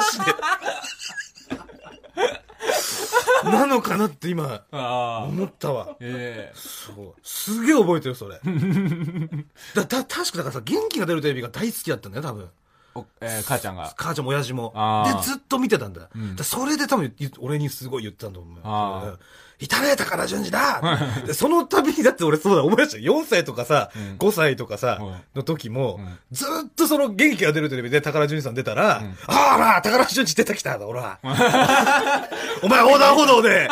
[3.44, 5.24] なのかなって今、ああ。
[5.24, 5.96] 思ったわ。
[6.00, 7.20] ええそう。
[7.22, 8.40] すげえ覚えてる、それ。
[9.74, 12.50] だ、だ、確かだからさ、元気が出るテレビが大好きだったんだよ、多分。
[12.98, 13.92] おえー母ちゃんが。
[13.96, 14.72] 母ちゃんも親父も
[15.06, 16.08] で、ずっと見てたんだ。
[16.16, 19.18] んだそれで多分言、俺にすごい言ってたんだと思う。
[19.60, 20.80] いたね、高田純次だ
[21.26, 22.98] でその度に、だって俺そうだ、思い出した。
[22.98, 31.18] 4歳とかさ、ん5歳とかさ、うんの時も、んずっとその元気が出るテレビで高田純次さん出たら、ああ、ほら、高田純次出てきただ、ほら。
[32.62, 33.68] お前横断歩道で、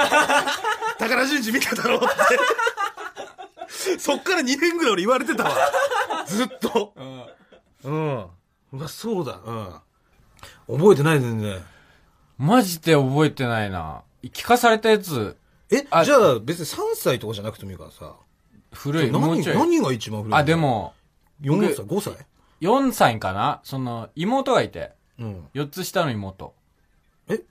[0.98, 2.06] 高田純次見ただろって。
[4.00, 5.54] そっから2年ぐらい俺言われてたわ。
[6.26, 6.92] ずっと。
[7.84, 8.26] うん
[8.76, 9.40] うわ、そうだ。
[10.68, 10.78] うん。
[10.78, 11.62] 覚えてない全然。
[12.38, 14.02] マジで覚えてないな。
[14.22, 15.36] 聞かされたやつ、
[15.70, 18.14] え、あじゃあ別に3歳とかじゃなくてもいいからさ。
[18.72, 19.56] 古い、もう何ちょい。
[19.56, 20.36] 何が一番古いの？
[20.36, 20.54] あ、で。
[20.54, 20.94] も、
[21.42, 22.26] 4歳 ?5 歳
[22.60, 25.48] ？4歳かなその、妹がいて、うん。
[25.54, 26.54] 4つ下の妹。
[27.28, 27.42] え？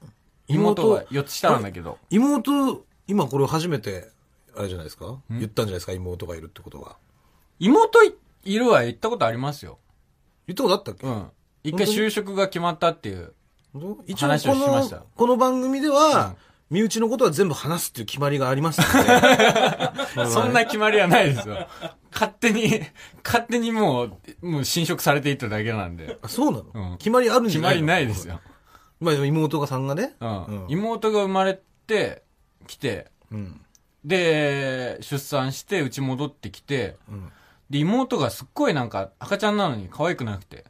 [0.47, 1.97] 妹が妹、4つ下なんだけど。
[2.09, 4.09] 妹、今これを初めて、
[4.55, 5.19] あれじゃないですか？
[5.29, 5.93] 言ったんじゃないですか？
[5.93, 6.97] 妹がいるってことは。
[7.59, 9.79] 妹いいるは言ったことありますよ。
[10.47, 11.07] 言ったことあったっけ？
[11.07, 11.27] うん。
[11.63, 13.33] 一回就職が決まったっていう。
[13.73, 16.35] 本当一応話をこしましたの、この番組では、
[16.69, 20.25] 身内のことは全部話すっていう決まりがありますので。
[20.31, 21.67] そんな決まりはないですよ。
[22.11, 22.81] 勝手に、
[23.23, 24.03] 勝手にも
[24.41, 26.17] う、もう侵食されていっただけなんで。
[26.21, 28.07] あ、そうなの、うん決まりあるんじ決まりゃないの？
[28.07, 28.39] ないですよ。
[29.01, 30.15] まあ妹がさんがね。
[30.21, 30.45] うん。
[30.45, 32.23] うん妹が生まれて、
[32.67, 33.61] 来て、うん。
[34.05, 37.31] で、出産して、うち戻ってきて、うん。
[37.69, 40.65] で、妹がすっごいなんか赤ちゃんなのに可愛くなくて、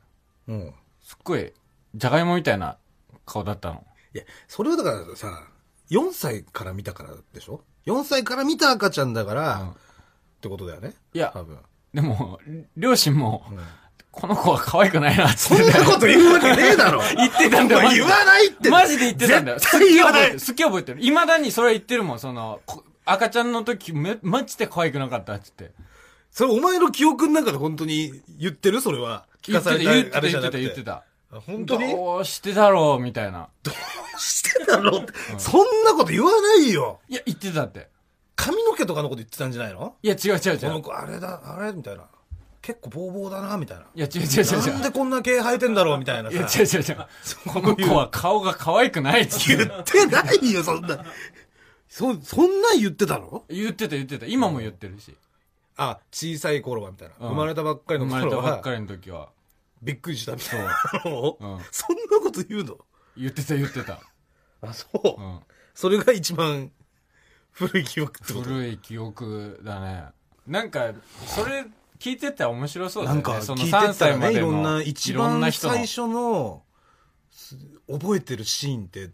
[0.48, 0.74] うん。
[1.02, 1.54] すっごい、
[1.96, 2.78] じゃがいもみたいな
[3.26, 3.84] 顔だったの。
[4.14, 5.44] いや、それはだからさ、
[5.92, 9.74] 4歳から見たからでしょ ?4 歳から見た赤ちゃんだから、うんっ
[10.42, 10.94] てことだよね？
[11.14, 11.58] いや多分。
[11.94, 12.40] でも、
[12.78, 13.60] 両親も、うん
[14.16, 17.82] この子は可愛くないなってそんなこと言うわけねえだろ 言ってたんだよ。
[17.84, 19.60] マジで言わないってマジで言ってたんだよ。
[19.60, 21.00] 絶対言わないすっげえ覚えてる。
[21.00, 21.16] すっげえ覚えてる。
[21.16, 22.20] 未だにそれは言ってるもん。
[22.20, 25.72] その、こ赤ちゃんの時め、マジで可愛くなかったっつって。
[26.36, 28.82] それお前の記憶の中で本当に言ってる？
[28.82, 29.26] それは。
[29.42, 30.20] 聞かされた言ってた。
[30.20, 31.04] 言ってた、言ってた。
[31.32, 31.90] あ本当に？
[31.94, 33.48] どうしてだろうみたいな。
[34.18, 37.00] してたろって、そんなこと言わないよ。
[37.08, 37.88] いや、言ってたって。
[38.36, 39.96] 髪の毛とかのこと言ってたんじゃないの？
[40.04, 40.60] いや、違う違う違う。
[40.60, 41.72] この子、あれだ、あれ？
[41.72, 42.04] みたいな。
[42.62, 43.86] 結構ボーボーだな、みたいな。
[43.96, 44.74] いや、違う違う違う。
[44.74, 46.62] なんでこんな毛生えてんだろうみたいないや、さ。
[46.62, 46.98] 違う違う違う。
[47.48, 51.06] この子は顔が可愛くないって言ってないよ、そんな。
[51.88, 53.46] そ、そんなん言ってたの？
[53.48, 54.26] 言ってた言ってた。
[54.26, 55.16] 今も言ってるし。
[55.78, 57.16] あ、小さい頃はみたいな。
[57.20, 59.30] うん生まれたばっかりの生まれたばっかりの時は。
[59.82, 60.72] びっくりしたみたいな
[61.12, 62.78] のうんそんなこと言うの？
[63.18, 64.00] 言ってた言ってた。
[64.62, 65.22] あ、そう。
[65.22, 65.40] うん。
[65.74, 66.72] それが一番
[67.52, 68.46] 古い記憶ってこと？
[68.46, 70.06] 古い記憶だね。
[70.48, 70.94] なんか、
[71.26, 71.66] それ
[72.00, 73.22] 聞いてたら面白そうだよね。
[73.24, 75.74] なんかその聞いてた3らね、いろんな、一いろんな番人の。
[75.74, 76.64] 最初の、
[77.32, 77.58] す
[77.92, 79.12] 覚えてるシーンって、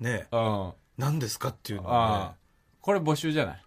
[0.00, 0.72] ね、うん。
[0.98, 2.34] 何ですかっていうのねあ。。
[2.80, 3.62] これ募集じゃない？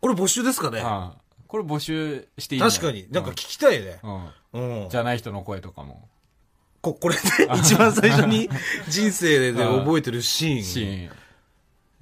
[0.00, 1.20] これ募集ですかねああ。
[1.48, 3.06] これ募集していい確かに。
[3.10, 3.98] なんか聞きたいね。
[4.52, 4.82] うん。
[4.82, 4.88] うん。
[4.90, 6.08] じゃない人の声とかも。
[6.80, 7.20] こ、これで
[7.58, 8.48] 一番最初に
[8.88, 10.62] 人生で覚えてるシーン。
[10.62, 11.10] シー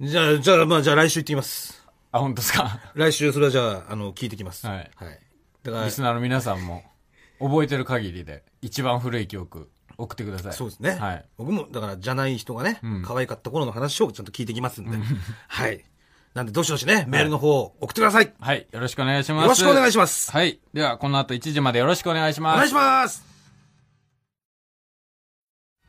[0.03, 0.07] ン。
[0.07, 1.83] じゃあ、じゃあ、まあ、じゃあ来週行ってきます。
[2.11, 2.79] あ、本当ですか？
[2.93, 4.67] 来週、それはじゃあ、あの、聞いてきます。
[4.67, 5.19] はいはい。
[5.63, 6.83] だからリ、スナーの皆さんも、
[7.39, 10.53] 覚えてる限りで、一番古い記憶、送ってください。
[10.53, 10.91] そうですね。
[10.91, 11.25] はい。
[11.37, 14.97] 僕も、だから、じゃない人がね、うん可愛かった頃の話をちゃんと聞いてきますんで。
[15.47, 15.83] はい。
[16.37, 18.25] なんで、どしどしね、メールの方、送ってください。
[18.25, 18.67] よはい。
[18.71, 19.47] よろしくお願いします。
[19.47, 20.31] ろしくお願いします。
[20.31, 20.59] はい。
[20.71, 22.53] では、この後1時までよろしくお願いします。
[22.53, 23.25] お願いします。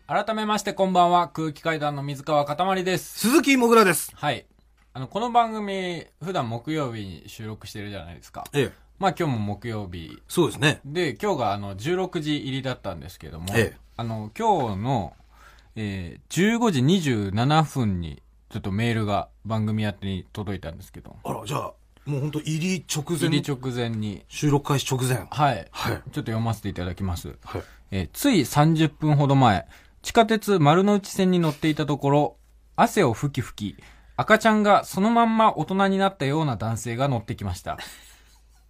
[0.06, 1.28] 改めまして、こんばんは。
[1.28, 3.18] 空気階段の水川かたまりです。
[3.18, 4.10] 鈴木もぐらです。
[4.14, 4.46] はい。
[4.94, 8.44] あの、この番組、普段木曜日に収録してるじゃないですか。
[8.54, 8.72] ええ。
[8.98, 10.80] まあ今日も木曜日そうですね。
[10.86, 15.12] で、今日があの、16時入りだったんですけども、ええあの、今日の、
[15.76, 21.72] えー、15時27分に、ちょっとメールが番組宛てに届いたんですけど、あら、じゃあ、
[22.06, 23.28] もう本当入り直前？
[23.28, 25.26] 入り直前に、収録開始直前？
[25.30, 25.68] はい。
[25.70, 25.92] はい。
[25.92, 27.36] ちょっと読ませていただきます。
[27.44, 27.62] はい。
[27.90, 29.66] えーつい30分ほど前、
[30.02, 32.36] 地下鉄丸の内線に乗っていたところ、
[32.76, 33.82] 汗を吹き吹き、
[34.16, 37.78] 赤ちゃんがそのまんま大人になったような男性が乗ってきました。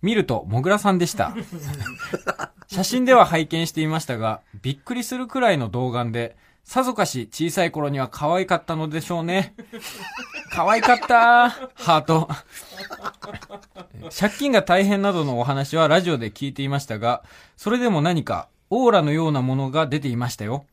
[0.03, 1.35] 見ると、もぐらさんでした。
[2.69, 6.37] 写真では拝見していましたが、びっくりするくらいの童顔で、
[6.69, 9.55] さぞかし小さい頃には可愛かったのでしょうね。
[10.53, 12.29] 可愛かったハート。
[14.15, 17.25] 借金が大変などのお話はラジオで聞いていましたが、
[17.57, 20.67] それでも何かオーラのようなものが出ていましたよ。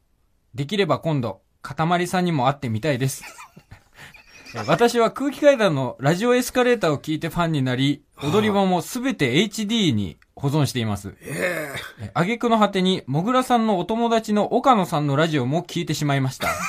[0.53, 3.23] できれば今度、かたまりさんにも会ってみたいです。
[4.67, 11.15] 私は空気階段のラジオエスカレーターを聞いてファンになり、踊り場もすべて HD に保存しています。
[11.21, 11.69] え
[12.01, 16.49] えあげくの果てに、もぐらさんのお友達の岡野さんのラジオも聞いてしまいました。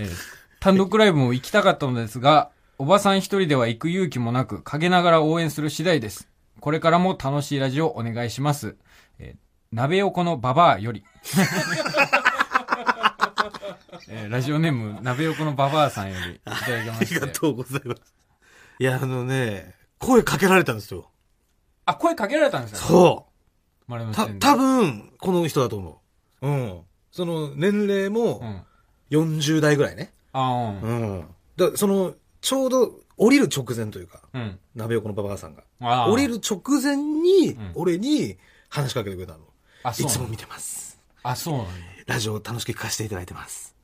[0.00, 0.10] えー
[0.58, 6.28] 単独ライブも行きたかったのですが、おばさん一人では行く勇気もなく、陰ながら応援する次第です。
[6.58, 8.74] これからも楽しいラジオお願いします。
[9.20, 9.38] えー
[9.72, 11.04] 鍋横のババアより。
[14.08, 17.20] えーラジオネーム、鍋横のババアさんよりいただきまあり。
[17.20, 18.00] がとうございます。
[18.80, 21.10] いや、あのね、声かけられたんですよ。
[21.86, 23.86] あ、声かけられたんですかそう。
[23.88, 26.00] た、丸の内線で多分、この人だと思
[26.42, 26.46] う。
[26.46, 26.80] うん。
[27.12, 28.66] その、年齢うも、ん。
[29.10, 30.12] 40代ぐらいね。
[30.32, 31.00] あーうん。
[31.00, 31.26] うん。
[31.56, 34.58] だその、ちょうど、降りる直前というか、うん。
[34.74, 35.62] 鍋横のババアさんが。
[35.80, 38.36] あー降りる直前にん、俺に
[38.68, 39.38] 話しかけてくれたの。
[39.84, 40.98] あ、そういつも見てます。
[41.22, 41.64] あ、そうな。
[42.06, 43.74] ラジオ楽しく聞かせていただいてます。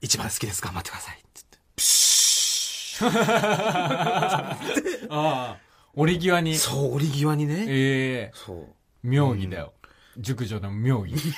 [0.00, 0.62] 一番好きです。
[0.62, 1.18] 頑張ってください。
[1.34, 4.66] つってプシあ
[5.10, 5.56] あ。
[5.96, 6.58] 折り際にー。
[6.58, 7.64] そう、折り際にね。
[7.68, 8.66] ええそう。
[9.02, 9.72] 妙義だよ。
[10.18, 11.34] 熟女の妙義。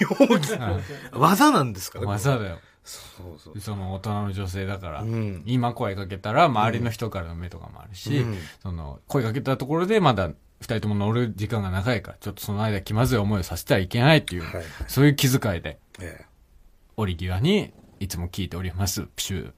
[1.12, 2.06] 技なんですから。
[2.06, 2.58] 技だよ。
[2.84, 3.00] そ
[3.34, 3.60] うそう。
[3.60, 10.28] その大人の女性だから、うん今声かけたら周りの人からの目とかもあるし、うんその声かけたところでまだ
[10.60, 16.24] 二人とも乗る時間が長いから、ちょっとその間気まずい思いをさせてはいけないっていう、はいはいそういう気遣いで、え
[16.96, 19.02] 折り際にいつも聞いております。
[19.16, 19.52] プシュえ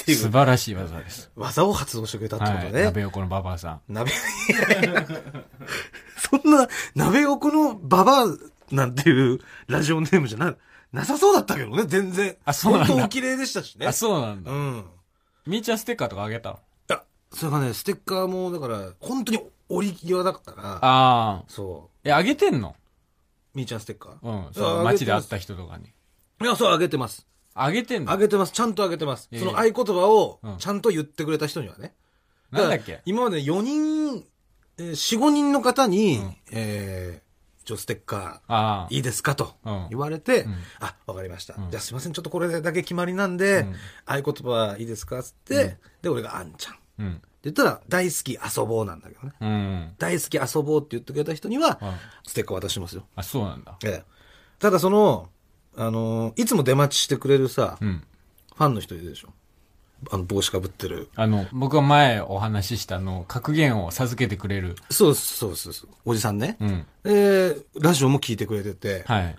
[0.00, 1.30] っていう素晴らしい技です。
[1.36, 2.54] 技を発動してくれたってはい。
[2.58, 2.84] ことね。
[2.84, 3.80] 鍋横のババアさん。
[3.88, 4.10] 鍋、
[6.16, 8.26] そんな、鍋横のババア
[8.74, 10.54] なんていうラジオネームじゃな、
[10.92, 12.36] なさそうだったけどね、全然。
[12.44, 13.86] あそうなんだ本当お綺麗でしたしね。
[13.86, 14.50] あ、そうなんだ。
[14.50, 14.84] うん。
[15.46, 16.56] みーちゃんステッカーとかあげたの？
[16.56, 16.58] い
[16.92, 21.42] や、それがね、ステッカーも、だから、本当に折り際だから、ああ。
[21.48, 22.76] そえ、あげてんの？
[23.54, 24.12] う、みーちゃんステッカー？
[24.22, 24.54] うん。
[24.54, 25.86] そあのあげてます街で会った人とかに。
[25.86, 27.26] いや、そう、あげてます。
[27.54, 28.12] あげてんの？
[28.12, 28.52] あげてます。
[28.52, 29.28] ちゃんとあげてます。
[29.32, 31.94] ええその合言葉をうん、ちゃんと言ってくれた人にはね。
[32.50, 33.00] なんだっけ？
[33.04, 34.24] 今まで4人、
[34.78, 38.86] えー4、5人の方に、うんえー、ちょ、ステッカー、ああ。
[38.90, 41.54] いいですかとうん言われて、うんあ、わかりました。
[41.56, 43.74] うんじゃあすいません、ちょっとこれだけ決まりなんで、うん
[44.06, 46.74] 合言葉いいですかつって、うんで、俺があんちゃん。
[46.74, 47.22] ってうん。
[47.42, 49.32] 言ったら、大好き遊ぼうなんだけどね。
[49.40, 49.94] うん。
[49.98, 51.90] 大好き遊ぼうって言ってくれた人には、うん
[52.26, 53.06] ステッカー渡しますよ。
[53.16, 53.76] あ、そうなんだ。
[53.84, 54.04] ええ。
[54.58, 55.28] ただその、
[55.76, 58.02] あのーいつも出待ちしてくれるさ、うん。
[58.56, 59.28] ファンの人いるでしょ？
[60.10, 61.10] あの、帽子かぶってる。
[61.14, 64.76] あの、僕が前お話ししたあの、格言を授けてくれる。
[64.90, 65.90] そうそうそうそう。
[66.06, 66.56] おじさんね。
[66.58, 66.86] うん。
[67.02, 69.36] で、ラジオも聞いてくれてて、はい。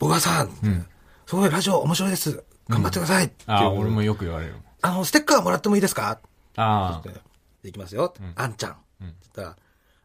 [0.00, 0.86] 僕はさん、ん
[1.26, 2.42] すごいラジオ面白いです。
[2.68, 4.54] 頑張ってくださいっていう、ああ、俺もよく言われる。
[4.80, 6.18] あの、ステッカーもらってもいいですか？
[6.56, 7.10] あって
[7.62, 8.12] でいきますよ。
[8.34, 8.76] あんちゃん。
[9.02, 9.54] うんって言っ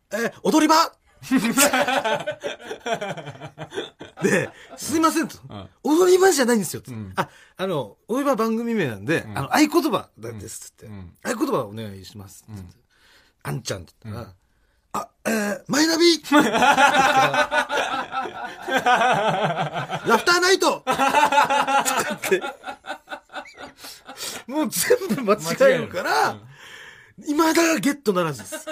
[0.09, 0.75] たら、え、踊り場？
[4.23, 5.37] で、すいませんと。
[5.37, 5.69] ん。
[5.83, 6.81] 踊り場じゃないんですよ。
[6.89, 7.13] ん。
[7.15, 10.71] あ、あの、踊り場番組名なんで、あの、合言葉です。
[10.71, 11.15] つって、うん。
[11.23, 12.43] 合言葉お願いします。
[12.43, 12.75] つって。
[13.43, 14.33] あんちゃんって言ったら、
[14.93, 16.43] あ、えー、マイナビ ラ
[20.17, 20.83] フターナイト
[24.47, 25.37] もう全部間違
[25.73, 26.35] えるから、
[27.19, 28.65] 未だゲットならずです。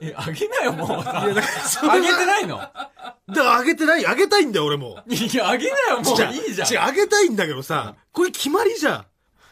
[0.00, 1.22] え、あげなよ、もうさ。
[1.24, 2.56] いや、だからそれはあげてないの？
[2.56, 2.90] だか
[3.28, 4.98] らあげてない、あげたいんだよ、俺も。
[5.08, 6.72] いや、あげなよ、もういいじゃん。
[6.72, 9.06] 違う、あげたいんだけどさ、これ決まりじゃん。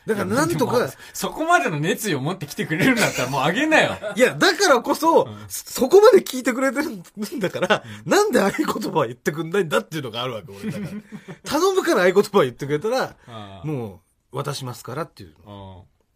[0.07, 3.97] だからなんとか、そこまでの熱意を持ってきてくれるんだったらもうあげなよ。
[4.17, 7.03] いや、だからこそ、そこまで聞いてくれてるん
[7.39, 10.73] だから、なんで合言葉は言ってくんないんだっていうのがあるわけ、俺。
[10.73, 11.61] だから。
[11.61, 14.01] 頼むから合言葉は言ってくれたら、あも
[14.33, 15.35] う、渡しますからっていう。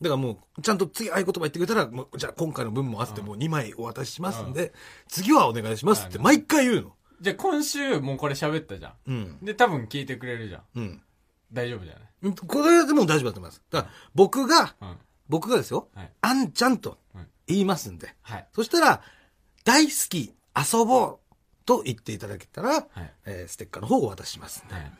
[0.08, 4.72] あからもう、ちゃんと次合言葉言ってくれたら、もうじゃあ今回の分もあってもう2枚お渡ししますんで、
[5.08, 6.92] 次はお願いしますって毎回言うの。
[7.20, 8.92] じゃあ今週もうこれ喋ったじゃん。
[9.06, 9.38] うん。
[9.44, 10.62] で、多分聞いてくれるじゃん。
[10.76, 11.02] うん。
[11.52, 12.02] 大丈夫じゃない？
[12.22, 13.62] うんこれでも大丈夫だと思います。
[13.70, 14.96] だから、僕が、うん。
[15.28, 18.48] 僕がですよ、はいあんちゃんとはい言いますんで、はい。
[18.54, 19.02] そしたら、
[19.64, 21.18] 大好き、遊ぼう
[21.64, 22.86] と言っていただけたら、はい。
[23.26, 24.74] えーステッカーの方をお渡ししますんで。
[24.74, 24.92] はい。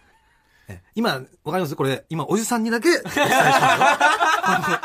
[0.69, 1.27] え今、わか
[1.59, 1.77] ります？
[1.77, 4.81] これ、今、おじさんにだけ お伝えした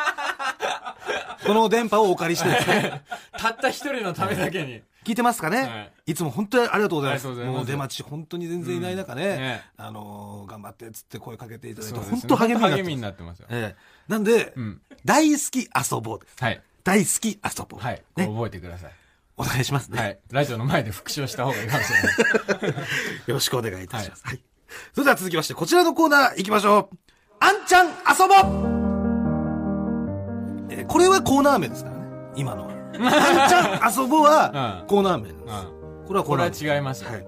[1.45, 3.01] この電波をお借りしてですね、
[3.37, 4.81] たった一人のためだけに。
[5.05, 5.65] 聞いてますかね、は
[6.05, 7.27] いい、つも本当にありがとうございます。
[7.27, 13.09] うますもう出待ち本当に全然いない中ね、うんねあのー頑張ってっつって声かけていただいて、そうです本当励みになって励みにます。
[13.09, 13.47] なってますよ。
[13.49, 14.81] ええなんで、うん。
[15.05, 16.35] 大好き遊ぼうです。
[16.39, 16.61] はい。
[16.83, 17.79] 大好き遊ぼう。
[17.79, 18.03] はい。
[18.17, 18.25] ね。
[18.27, 18.91] 覚えてください。
[19.37, 19.99] お願いしますね。
[19.99, 20.19] はい。
[20.31, 22.73] ラジオの前で復唱した方がいいかもしれない。
[23.27, 24.21] よろしくお願いいたします。
[24.25, 24.41] はい。
[24.93, 26.95] それでは続きまして、こちらのコーナー行きましょう。
[27.39, 27.93] あんちゃん遊
[28.27, 28.79] ぼう
[30.71, 32.05] えーこれはコーナー名ですからね。
[32.35, 32.69] 今のは。
[32.99, 35.35] あんちゃん遊ぼうはうんコーナー名です。
[35.35, 36.05] うん。
[36.07, 36.75] これはコこれはーナー名。
[36.75, 37.09] 違いますよ。
[37.09, 37.25] ははいい。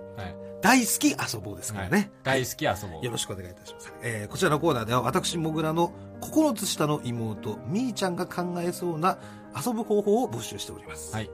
[0.61, 2.11] 大好き遊ぼうですからはいね。
[2.23, 3.05] 大好き遊ぼう。
[3.05, 3.93] よろしくお願いいたします。
[4.03, 9.17] えーこちらのコーナーでは私、もぐらの9つ下の妹、みーちゃんが考えそうな
[9.65, 11.13] 遊ぶ方法を募集しております。
[11.15, 11.29] はい。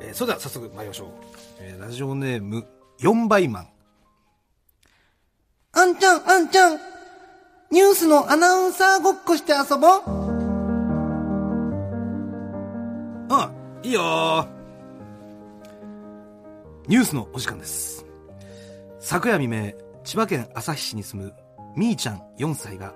[0.00, 1.08] えーそれでは早速参りましょう。
[1.60, 2.66] えーラジオネーム、
[3.00, 3.68] 4倍マン。
[5.84, 6.78] あんちゃん、あんちゃん。
[7.70, 10.02] ニュースのアナウンサーごっこして遊ぼう。
[13.28, 14.48] うん、いいよー
[16.88, 18.06] ニュースのお時間です。
[18.98, 19.74] 昨夜未明、
[20.04, 21.34] 千葉県旭市に住む
[21.76, 22.94] みーちゃん4歳が、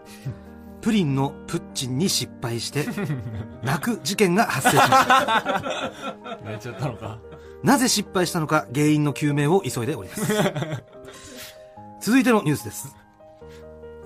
[0.81, 2.87] プリンのプッチンに失敗して、
[3.63, 5.93] 泣く事件が発生しました。
[6.43, 7.19] 泣いちゃったのか。
[7.63, 10.33] なぜ失敗したのか原因の究明を急いでおります。
[12.09, 12.97] 続いてのニュースです。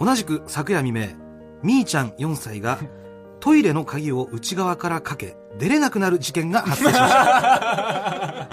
[0.01, 1.15] 同じく昨夜未明、
[1.63, 2.81] みーちゃん4歳が
[3.39, 8.49] トイレの鍵を内側からかけ、出れなくなる事件が発生しました。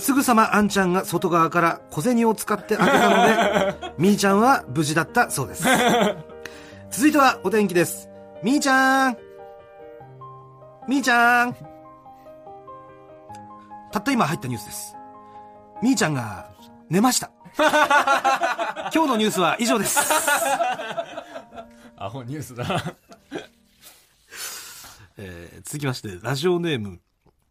[0.00, 5.64] すぐさまあんちゃんが外側から小銭を使って開けたので、 みーちゃんは無事だったそうです。
[6.88, 8.08] 続いてはお天気です。
[8.42, 9.18] みーちゃん
[10.88, 11.54] みーちゃん
[13.92, 14.96] たった今入ったニュースです。
[15.82, 16.48] みーちゃんが
[16.88, 17.35] 寝ました。
[18.94, 19.98] 今日のニュースは以上です。
[21.96, 22.82] アホニュースだな。
[25.16, 27.00] えー続きまして、ラジオネーム、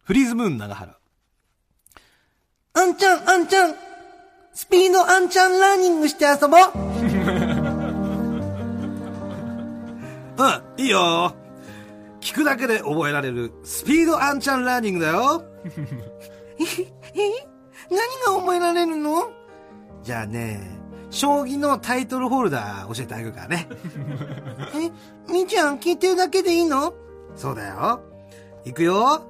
[0.04, 0.96] フリーズムーン長原。
[2.74, 3.74] あんちゃん、あんちゃん。
[4.54, 6.60] スピードあんちゃんラーニングして遊ぼう。
[10.38, 11.34] うん、いいよ
[12.20, 15.44] 聞くだけで覚えられるスピードアンチャンラーニングだよ。
[15.68, 16.64] え
[17.90, 19.30] 何が覚えられるの？
[20.06, 20.60] じゃあね、
[21.10, 23.68] 将棋のタイトルホルダー教えてあげるからね。
[25.28, 26.94] え、みーちゃん聞いてるだけでいいの？
[27.34, 28.00] そうだよ。
[28.64, 29.20] いくよ。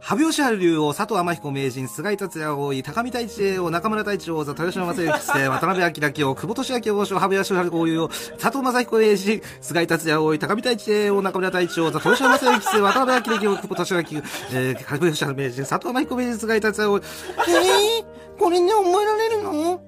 [0.00, 14.22] 羽生善治竜王、佐藤天彦名人、菅井達也王位、高見太一栄王、中村太一王座、豊島正幸、渡辺明清王、久保利明王将、羽生善治王位王、佐藤正彦名人、菅井達也王位、高見太一栄王、中村太一王座、豊島正幸、渡辺明清王、久保利明、
[14.52, 17.02] えー、羽生善治名人、佐藤天彦名人、菅井達也王位、
[17.48, 19.80] えー、これで覚えられるの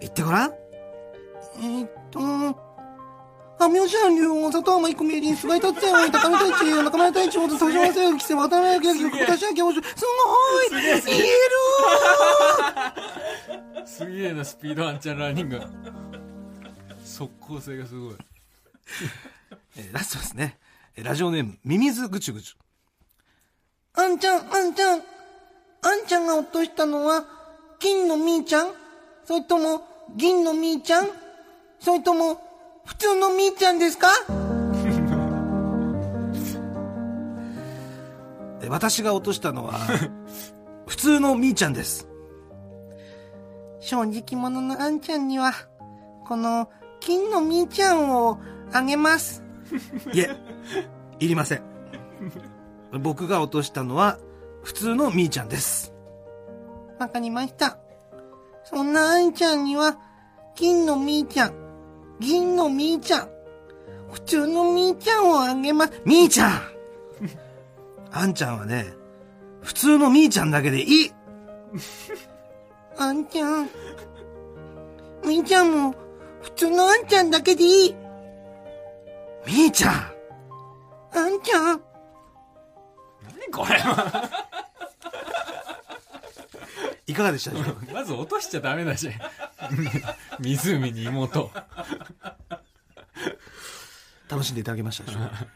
[0.00, 0.50] 言ってごらん。
[1.58, 2.65] えーっと、
[3.58, 9.88] アミオシャン竜王、佐藤天彦名人、菅井達也王、高見太一王、中村太一王、豊島正幸生、渡辺明清、久保利明王将、す
[10.70, 11.02] ごい言える
[13.86, 15.58] すげえな、スピードアンチャンラーニング。
[17.02, 18.14] 速攻性がすごい。
[19.78, 20.58] えーラストですね。
[20.94, 22.54] えラジオネーム、ミミズぐちゅぐちゅ。
[23.94, 25.00] あんちゃん、あんちゃん。
[25.00, 25.02] あ
[25.94, 27.24] んちゃんが落としたのは、
[27.78, 28.72] 金のみーちゃん
[29.24, 29.82] それとも、
[30.14, 31.08] 銀のみーちゃん
[31.80, 32.42] それとも、
[32.86, 34.08] 普通のみーちゃんですか？
[38.62, 39.74] え私が落としたのは、
[40.86, 42.08] 普通のみーちゃんです。
[43.80, 45.52] 正直者のあんちゃんには、
[46.26, 46.68] この、
[47.00, 48.38] 金のみーちゃんを
[48.72, 49.44] あげます。
[50.12, 50.30] いえ、
[51.20, 51.62] いりません。
[53.00, 54.18] 僕が落としたのは、
[54.62, 55.92] 普通のみーちゃんです。
[56.98, 57.78] わかりました。
[58.64, 59.98] そんなあんちゃんには、
[60.54, 61.52] 金のみーちゃん、
[62.20, 63.28] 銀のみーちゃん、
[64.10, 66.00] 普通のみーちゃんをあげます。
[66.04, 66.62] みーちゃん
[68.12, 68.94] あんちゃんはね、
[69.62, 71.12] 普通のみーちゃんだけでいい
[72.96, 73.68] あんちゃん。
[75.24, 75.94] みーちゃんも、
[76.42, 77.94] 普通のあんちゃんだけでいい。
[79.46, 79.92] みーちゃん
[81.12, 81.82] あんちゃん。
[83.22, 84.65] 何これは。
[87.06, 87.50] いかがでした？
[87.50, 89.08] でしょうかまず落としちゃダメだし。
[90.40, 91.50] 湖に妹。
[94.28, 95.46] 楽しんでいただけましたでしょうか？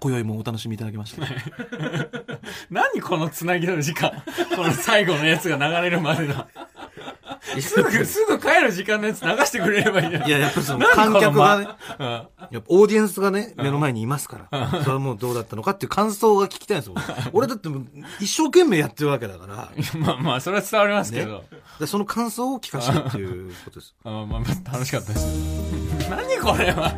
[0.00, 1.26] 今宵もお楽しみいただきました。
[2.70, 4.22] 何このつなぎの時間？
[4.56, 6.46] この最後のやつが流れるまでの。
[7.60, 10.26] すぐ、すぐ帰る時間のやつ流してくれればいいじゃん。
[10.26, 16.94] いや、やっぱりその何観客がね、やっぱオーディエンスがね、目の前にいますから、それはもうどうだったのかっていう感想が聞きたいんですよ。
[17.32, 17.86] 俺だってもう
[18.20, 21.44] 一生懸命やってるわけだから、うんまあまあ、それは伝わりますけど。
[21.78, 23.94] でその感想を聞かせてっていうことです。
[24.04, 25.26] あまあまあ、楽しかったです。
[26.10, 26.92] 何これは。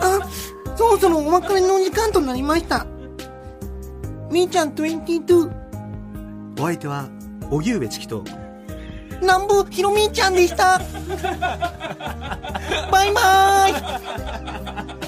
[0.00, 0.28] あ、
[0.76, 2.86] そろそろお別れのお時間となりました。
[4.30, 5.50] みーちゃん22、
[6.60, 7.08] お相手は、
[7.50, 8.22] 荻上チキと、
[9.20, 10.78] 南部ひろみーちゃんでした。
[12.90, 15.00] バイバーイ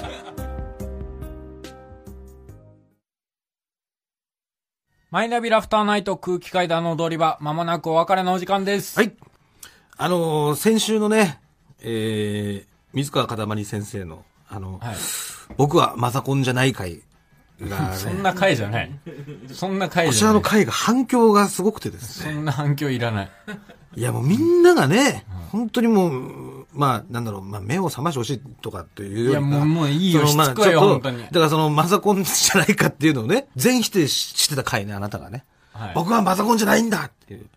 [5.09, 8.97] マイナビラフターナイト空気階段の踊り場、まもなくお別れのお時間です。
[8.97, 9.13] はい。
[9.97, 11.39] あのー先週のね、
[11.81, 14.95] えー、水川かたまり先生の、あの、はい。
[15.55, 17.01] 僕はマザコンじゃない回
[17.61, 18.91] がね、 そんな回じゃない。
[19.51, 20.33] そんな回こちじゃない。
[20.33, 22.33] らの回が反響がすごくてですね。
[22.33, 23.31] そんな反響いらない。
[23.95, 35.45] いやもうみんながね、本当にもう、まあ、なんだろう、まあ、目を覚ましてほしいとかっていうよいやもうもういいよしつこいよ本当にだからそのマザコンじゃないかっていうのをね、全否定ししてた回ね、あなたがね。
[35.73, 37.47] はい僕はマザコンじゃないんだっていう。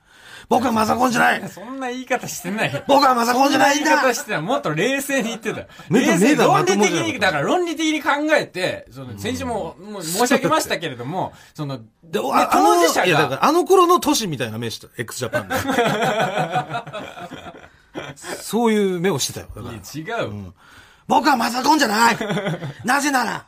[0.49, 2.85] 僕はマザコンじゃない そんな言い方してない。
[2.87, 4.43] 僕はマザコンじゃないんだ言い方してない。
[4.43, 15.55] もっと冷静に言ってた冷静論理的に、だから論理的に考えて、その、先週も、もう申し上げましたけれども、その、で、ねあ当事者あのいや、だかが、らあの頃の都市みたいな目した、x ジャパンで。
[18.17, 19.47] そういう目をしてたよ。
[19.57, 20.53] だからいや違う。
[21.09, 22.17] 僕はマザコンじゃない
[22.85, 23.47] なぜなら、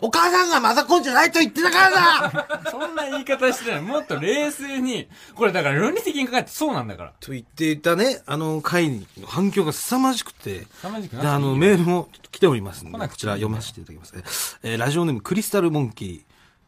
[0.00, 3.80] お母さんがマザコンじゃないと言ってたからだ そんな言い方してない。
[3.82, 7.12] もっと冷静に、これだから論理的に考えてそうなんだから。
[7.20, 14.22] と言っていたね、あの回に反響が凄まじくて、凄まじくないあの、メールも来ておりますので、こちら読ませていただきますね。
[14.62, 16.22] えーラジオネームクリスタルモンキー。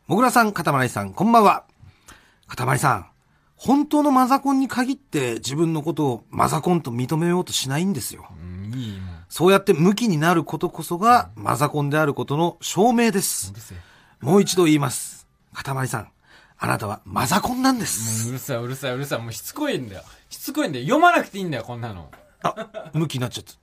[0.07, 1.65] もぐらさん、かたまりさん、こんばんは。
[2.47, 3.07] かたまりさん、
[3.57, 8.27] 本当のマザコンに限って自分のことをマザコンと認めようとしないんですよ。
[8.39, 9.14] うん、いい、もう。
[9.37, 13.53] そうやって向きになることこそがマザコンであることの証明です。
[14.21, 15.27] もう一度言います。
[15.53, 16.09] かたまりさん、
[16.57, 18.27] あなたはマザコンなんです。
[18.27, 19.19] もううるさい、うるさい、うるさい。
[19.21, 20.03] もうしつこいんだよ。
[20.31, 20.85] しつこいんだよ。
[20.85, 22.13] 読まなくていいんだよ、こんなの。
[22.45, 23.55] あ、向きになっちゃった。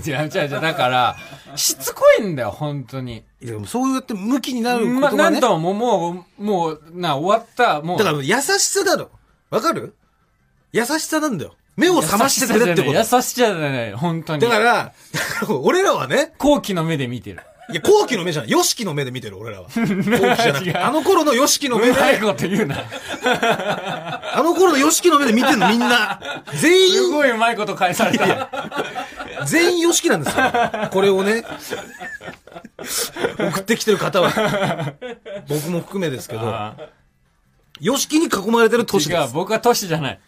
[0.00, 1.16] じゃあ、じゃあ、じゃあ、だから、
[1.54, 3.22] しつこいんだよ、本当に。
[3.40, 5.38] いや、そうやって向きになるまあ、ことがね。
[5.38, 7.98] なんとも、もう、もう、な、終わった、もう。
[7.98, 9.10] だから優しさだろ。
[9.48, 9.94] わかる？
[10.72, 11.54] 優しさなんだよ。
[11.76, 12.98] 目を覚ましてくれってこと。
[12.98, 14.42] 優しさじゃない、本当に。
[14.42, 14.92] だから、
[15.62, 17.40] 俺らはね、後期の目で見てる。
[17.70, 18.50] いや、後期の目じゃない。
[18.50, 19.68] ヨシキの目で見てる、俺らは。
[19.68, 20.86] 後期じゃな。
[20.86, 22.76] あの頃のヨシキの目で、うまいこと言うな。
[24.34, 26.20] あの頃のヨシキの目で見てんの、みんな。
[26.54, 26.60] 全
[26.90, 28.48] す員、ごいうまいこと返された。
[29.46, 30.44] 全員ヨシキなんですよ。
[30.90, 31.44] これをね、
[33.38, 34.94] 送ってきてる方は、
[35.48, 36.74] 僕も含めですけど、あ
[37.80, 39.32] ヨシキに囲まれてるー違う、都市です。
[39.34, 40.20] 僕は都市じゃない。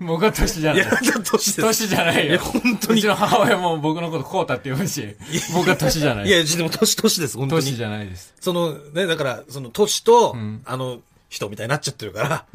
[0.00, 1.02] 僕は都市じゃいや、ない。
[1.24, 1.60] 都市です。
[1.60, 2.32] 都市じゃないよ。
[2.32, 5.16] いや本当にうちの母親も僕のことこうたって呼ぶし、
[5.54, 6.26] 僕は都市じゃない。
[6.26, 7.62] いや、でも都市、都市です、本当に。
[7.62, 8.34] 都市じゃないです。
[8.40, 12.44] その、ね、だから、その都市と、んあの、人みたいになっちゃってるから、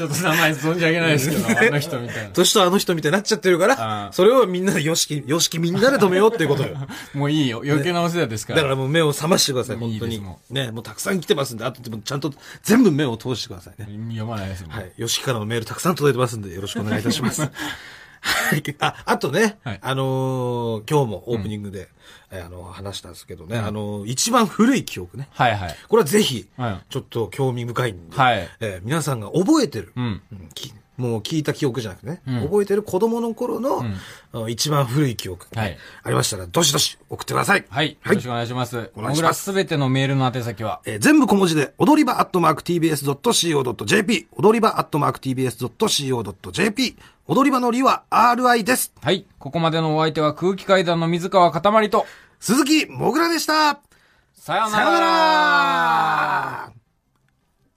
[0.00, 2.30] ちょっと名前存じ上げないですけど、 あの人みたいな。
[2.30, 6.74] 都市とあの人みたいになっちゃってるからそれをみんなでよしき、よしきみんなで止めようっていうことよ。
[7.12, 7.60] もういいよ。
[7.62, 8.58] 余計なお世話ですから。
[8.58, 10.22] だからもう目を覚ましてください、本当に。
[10.48, 12.32] ね、もうたくさん来てますんで、あとでもちゃんと
[12.62, 13.88] 全部目を通してくださいね。
[14.08, 14.72] 読まないですもん。
[14.72, 14.92] はい。
[14.96, 17.42] よしきからのメールたくさん届いてますんで、よろしくお願いいたします。
[18.20, 18.62] はい。
[18.80, 21.88] あ、あとね、はいあのー今日もオープニングで、
[22.30, 25.28] えーあの、話したんですけどね、あのー一番古い記憶ね。
[25.32, 25.76] はいはい。
[25.88, 30.22] これはぜひ、はいちょっと興味深いんで、はいえー皆さんが覚えてる、うん。
[30.32, 33.82] うんきもう聞いた記憶じゃなくてね、うん覚えてる子供の頃の、
[34.34, 37.64] あ一番古い記憶、はいありましたら、どしどし送ってください。
[37.70, 37.92] はい。
[37.92, 38.90] よろしくお願いします。
[38.94, 46.96] お願いします僕らすべてのメールの宛先は、えー全部小文字で、踊り場アットマーク tbs.co.jp、踊り場アットマーク tbs.co.jp、
[47.32, 48.92] 踊り場のりは RI です。
[49.00, 49.24] はい。
[49.38, 52.04] ここまでのお相手は空気階段の水川かたまりと、
[52.40, 53.78] 鈴木もぐらでした。
[54.34, 56.72] さようならさよなら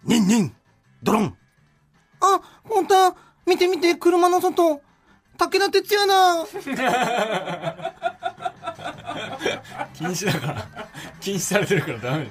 [0.06, 0.56] ニンニン、
[1.04, 1.38] ドロン。
[2.20, 3.16] あ、ほんとだ。
[3.46, 4.82] 見て見て、車の外。
[5.38, 6.48] 武田鉄矢だ。
[9.94, 10.68] 禁止だから。
[11.22, 12.28] 禁止されてるからダメ。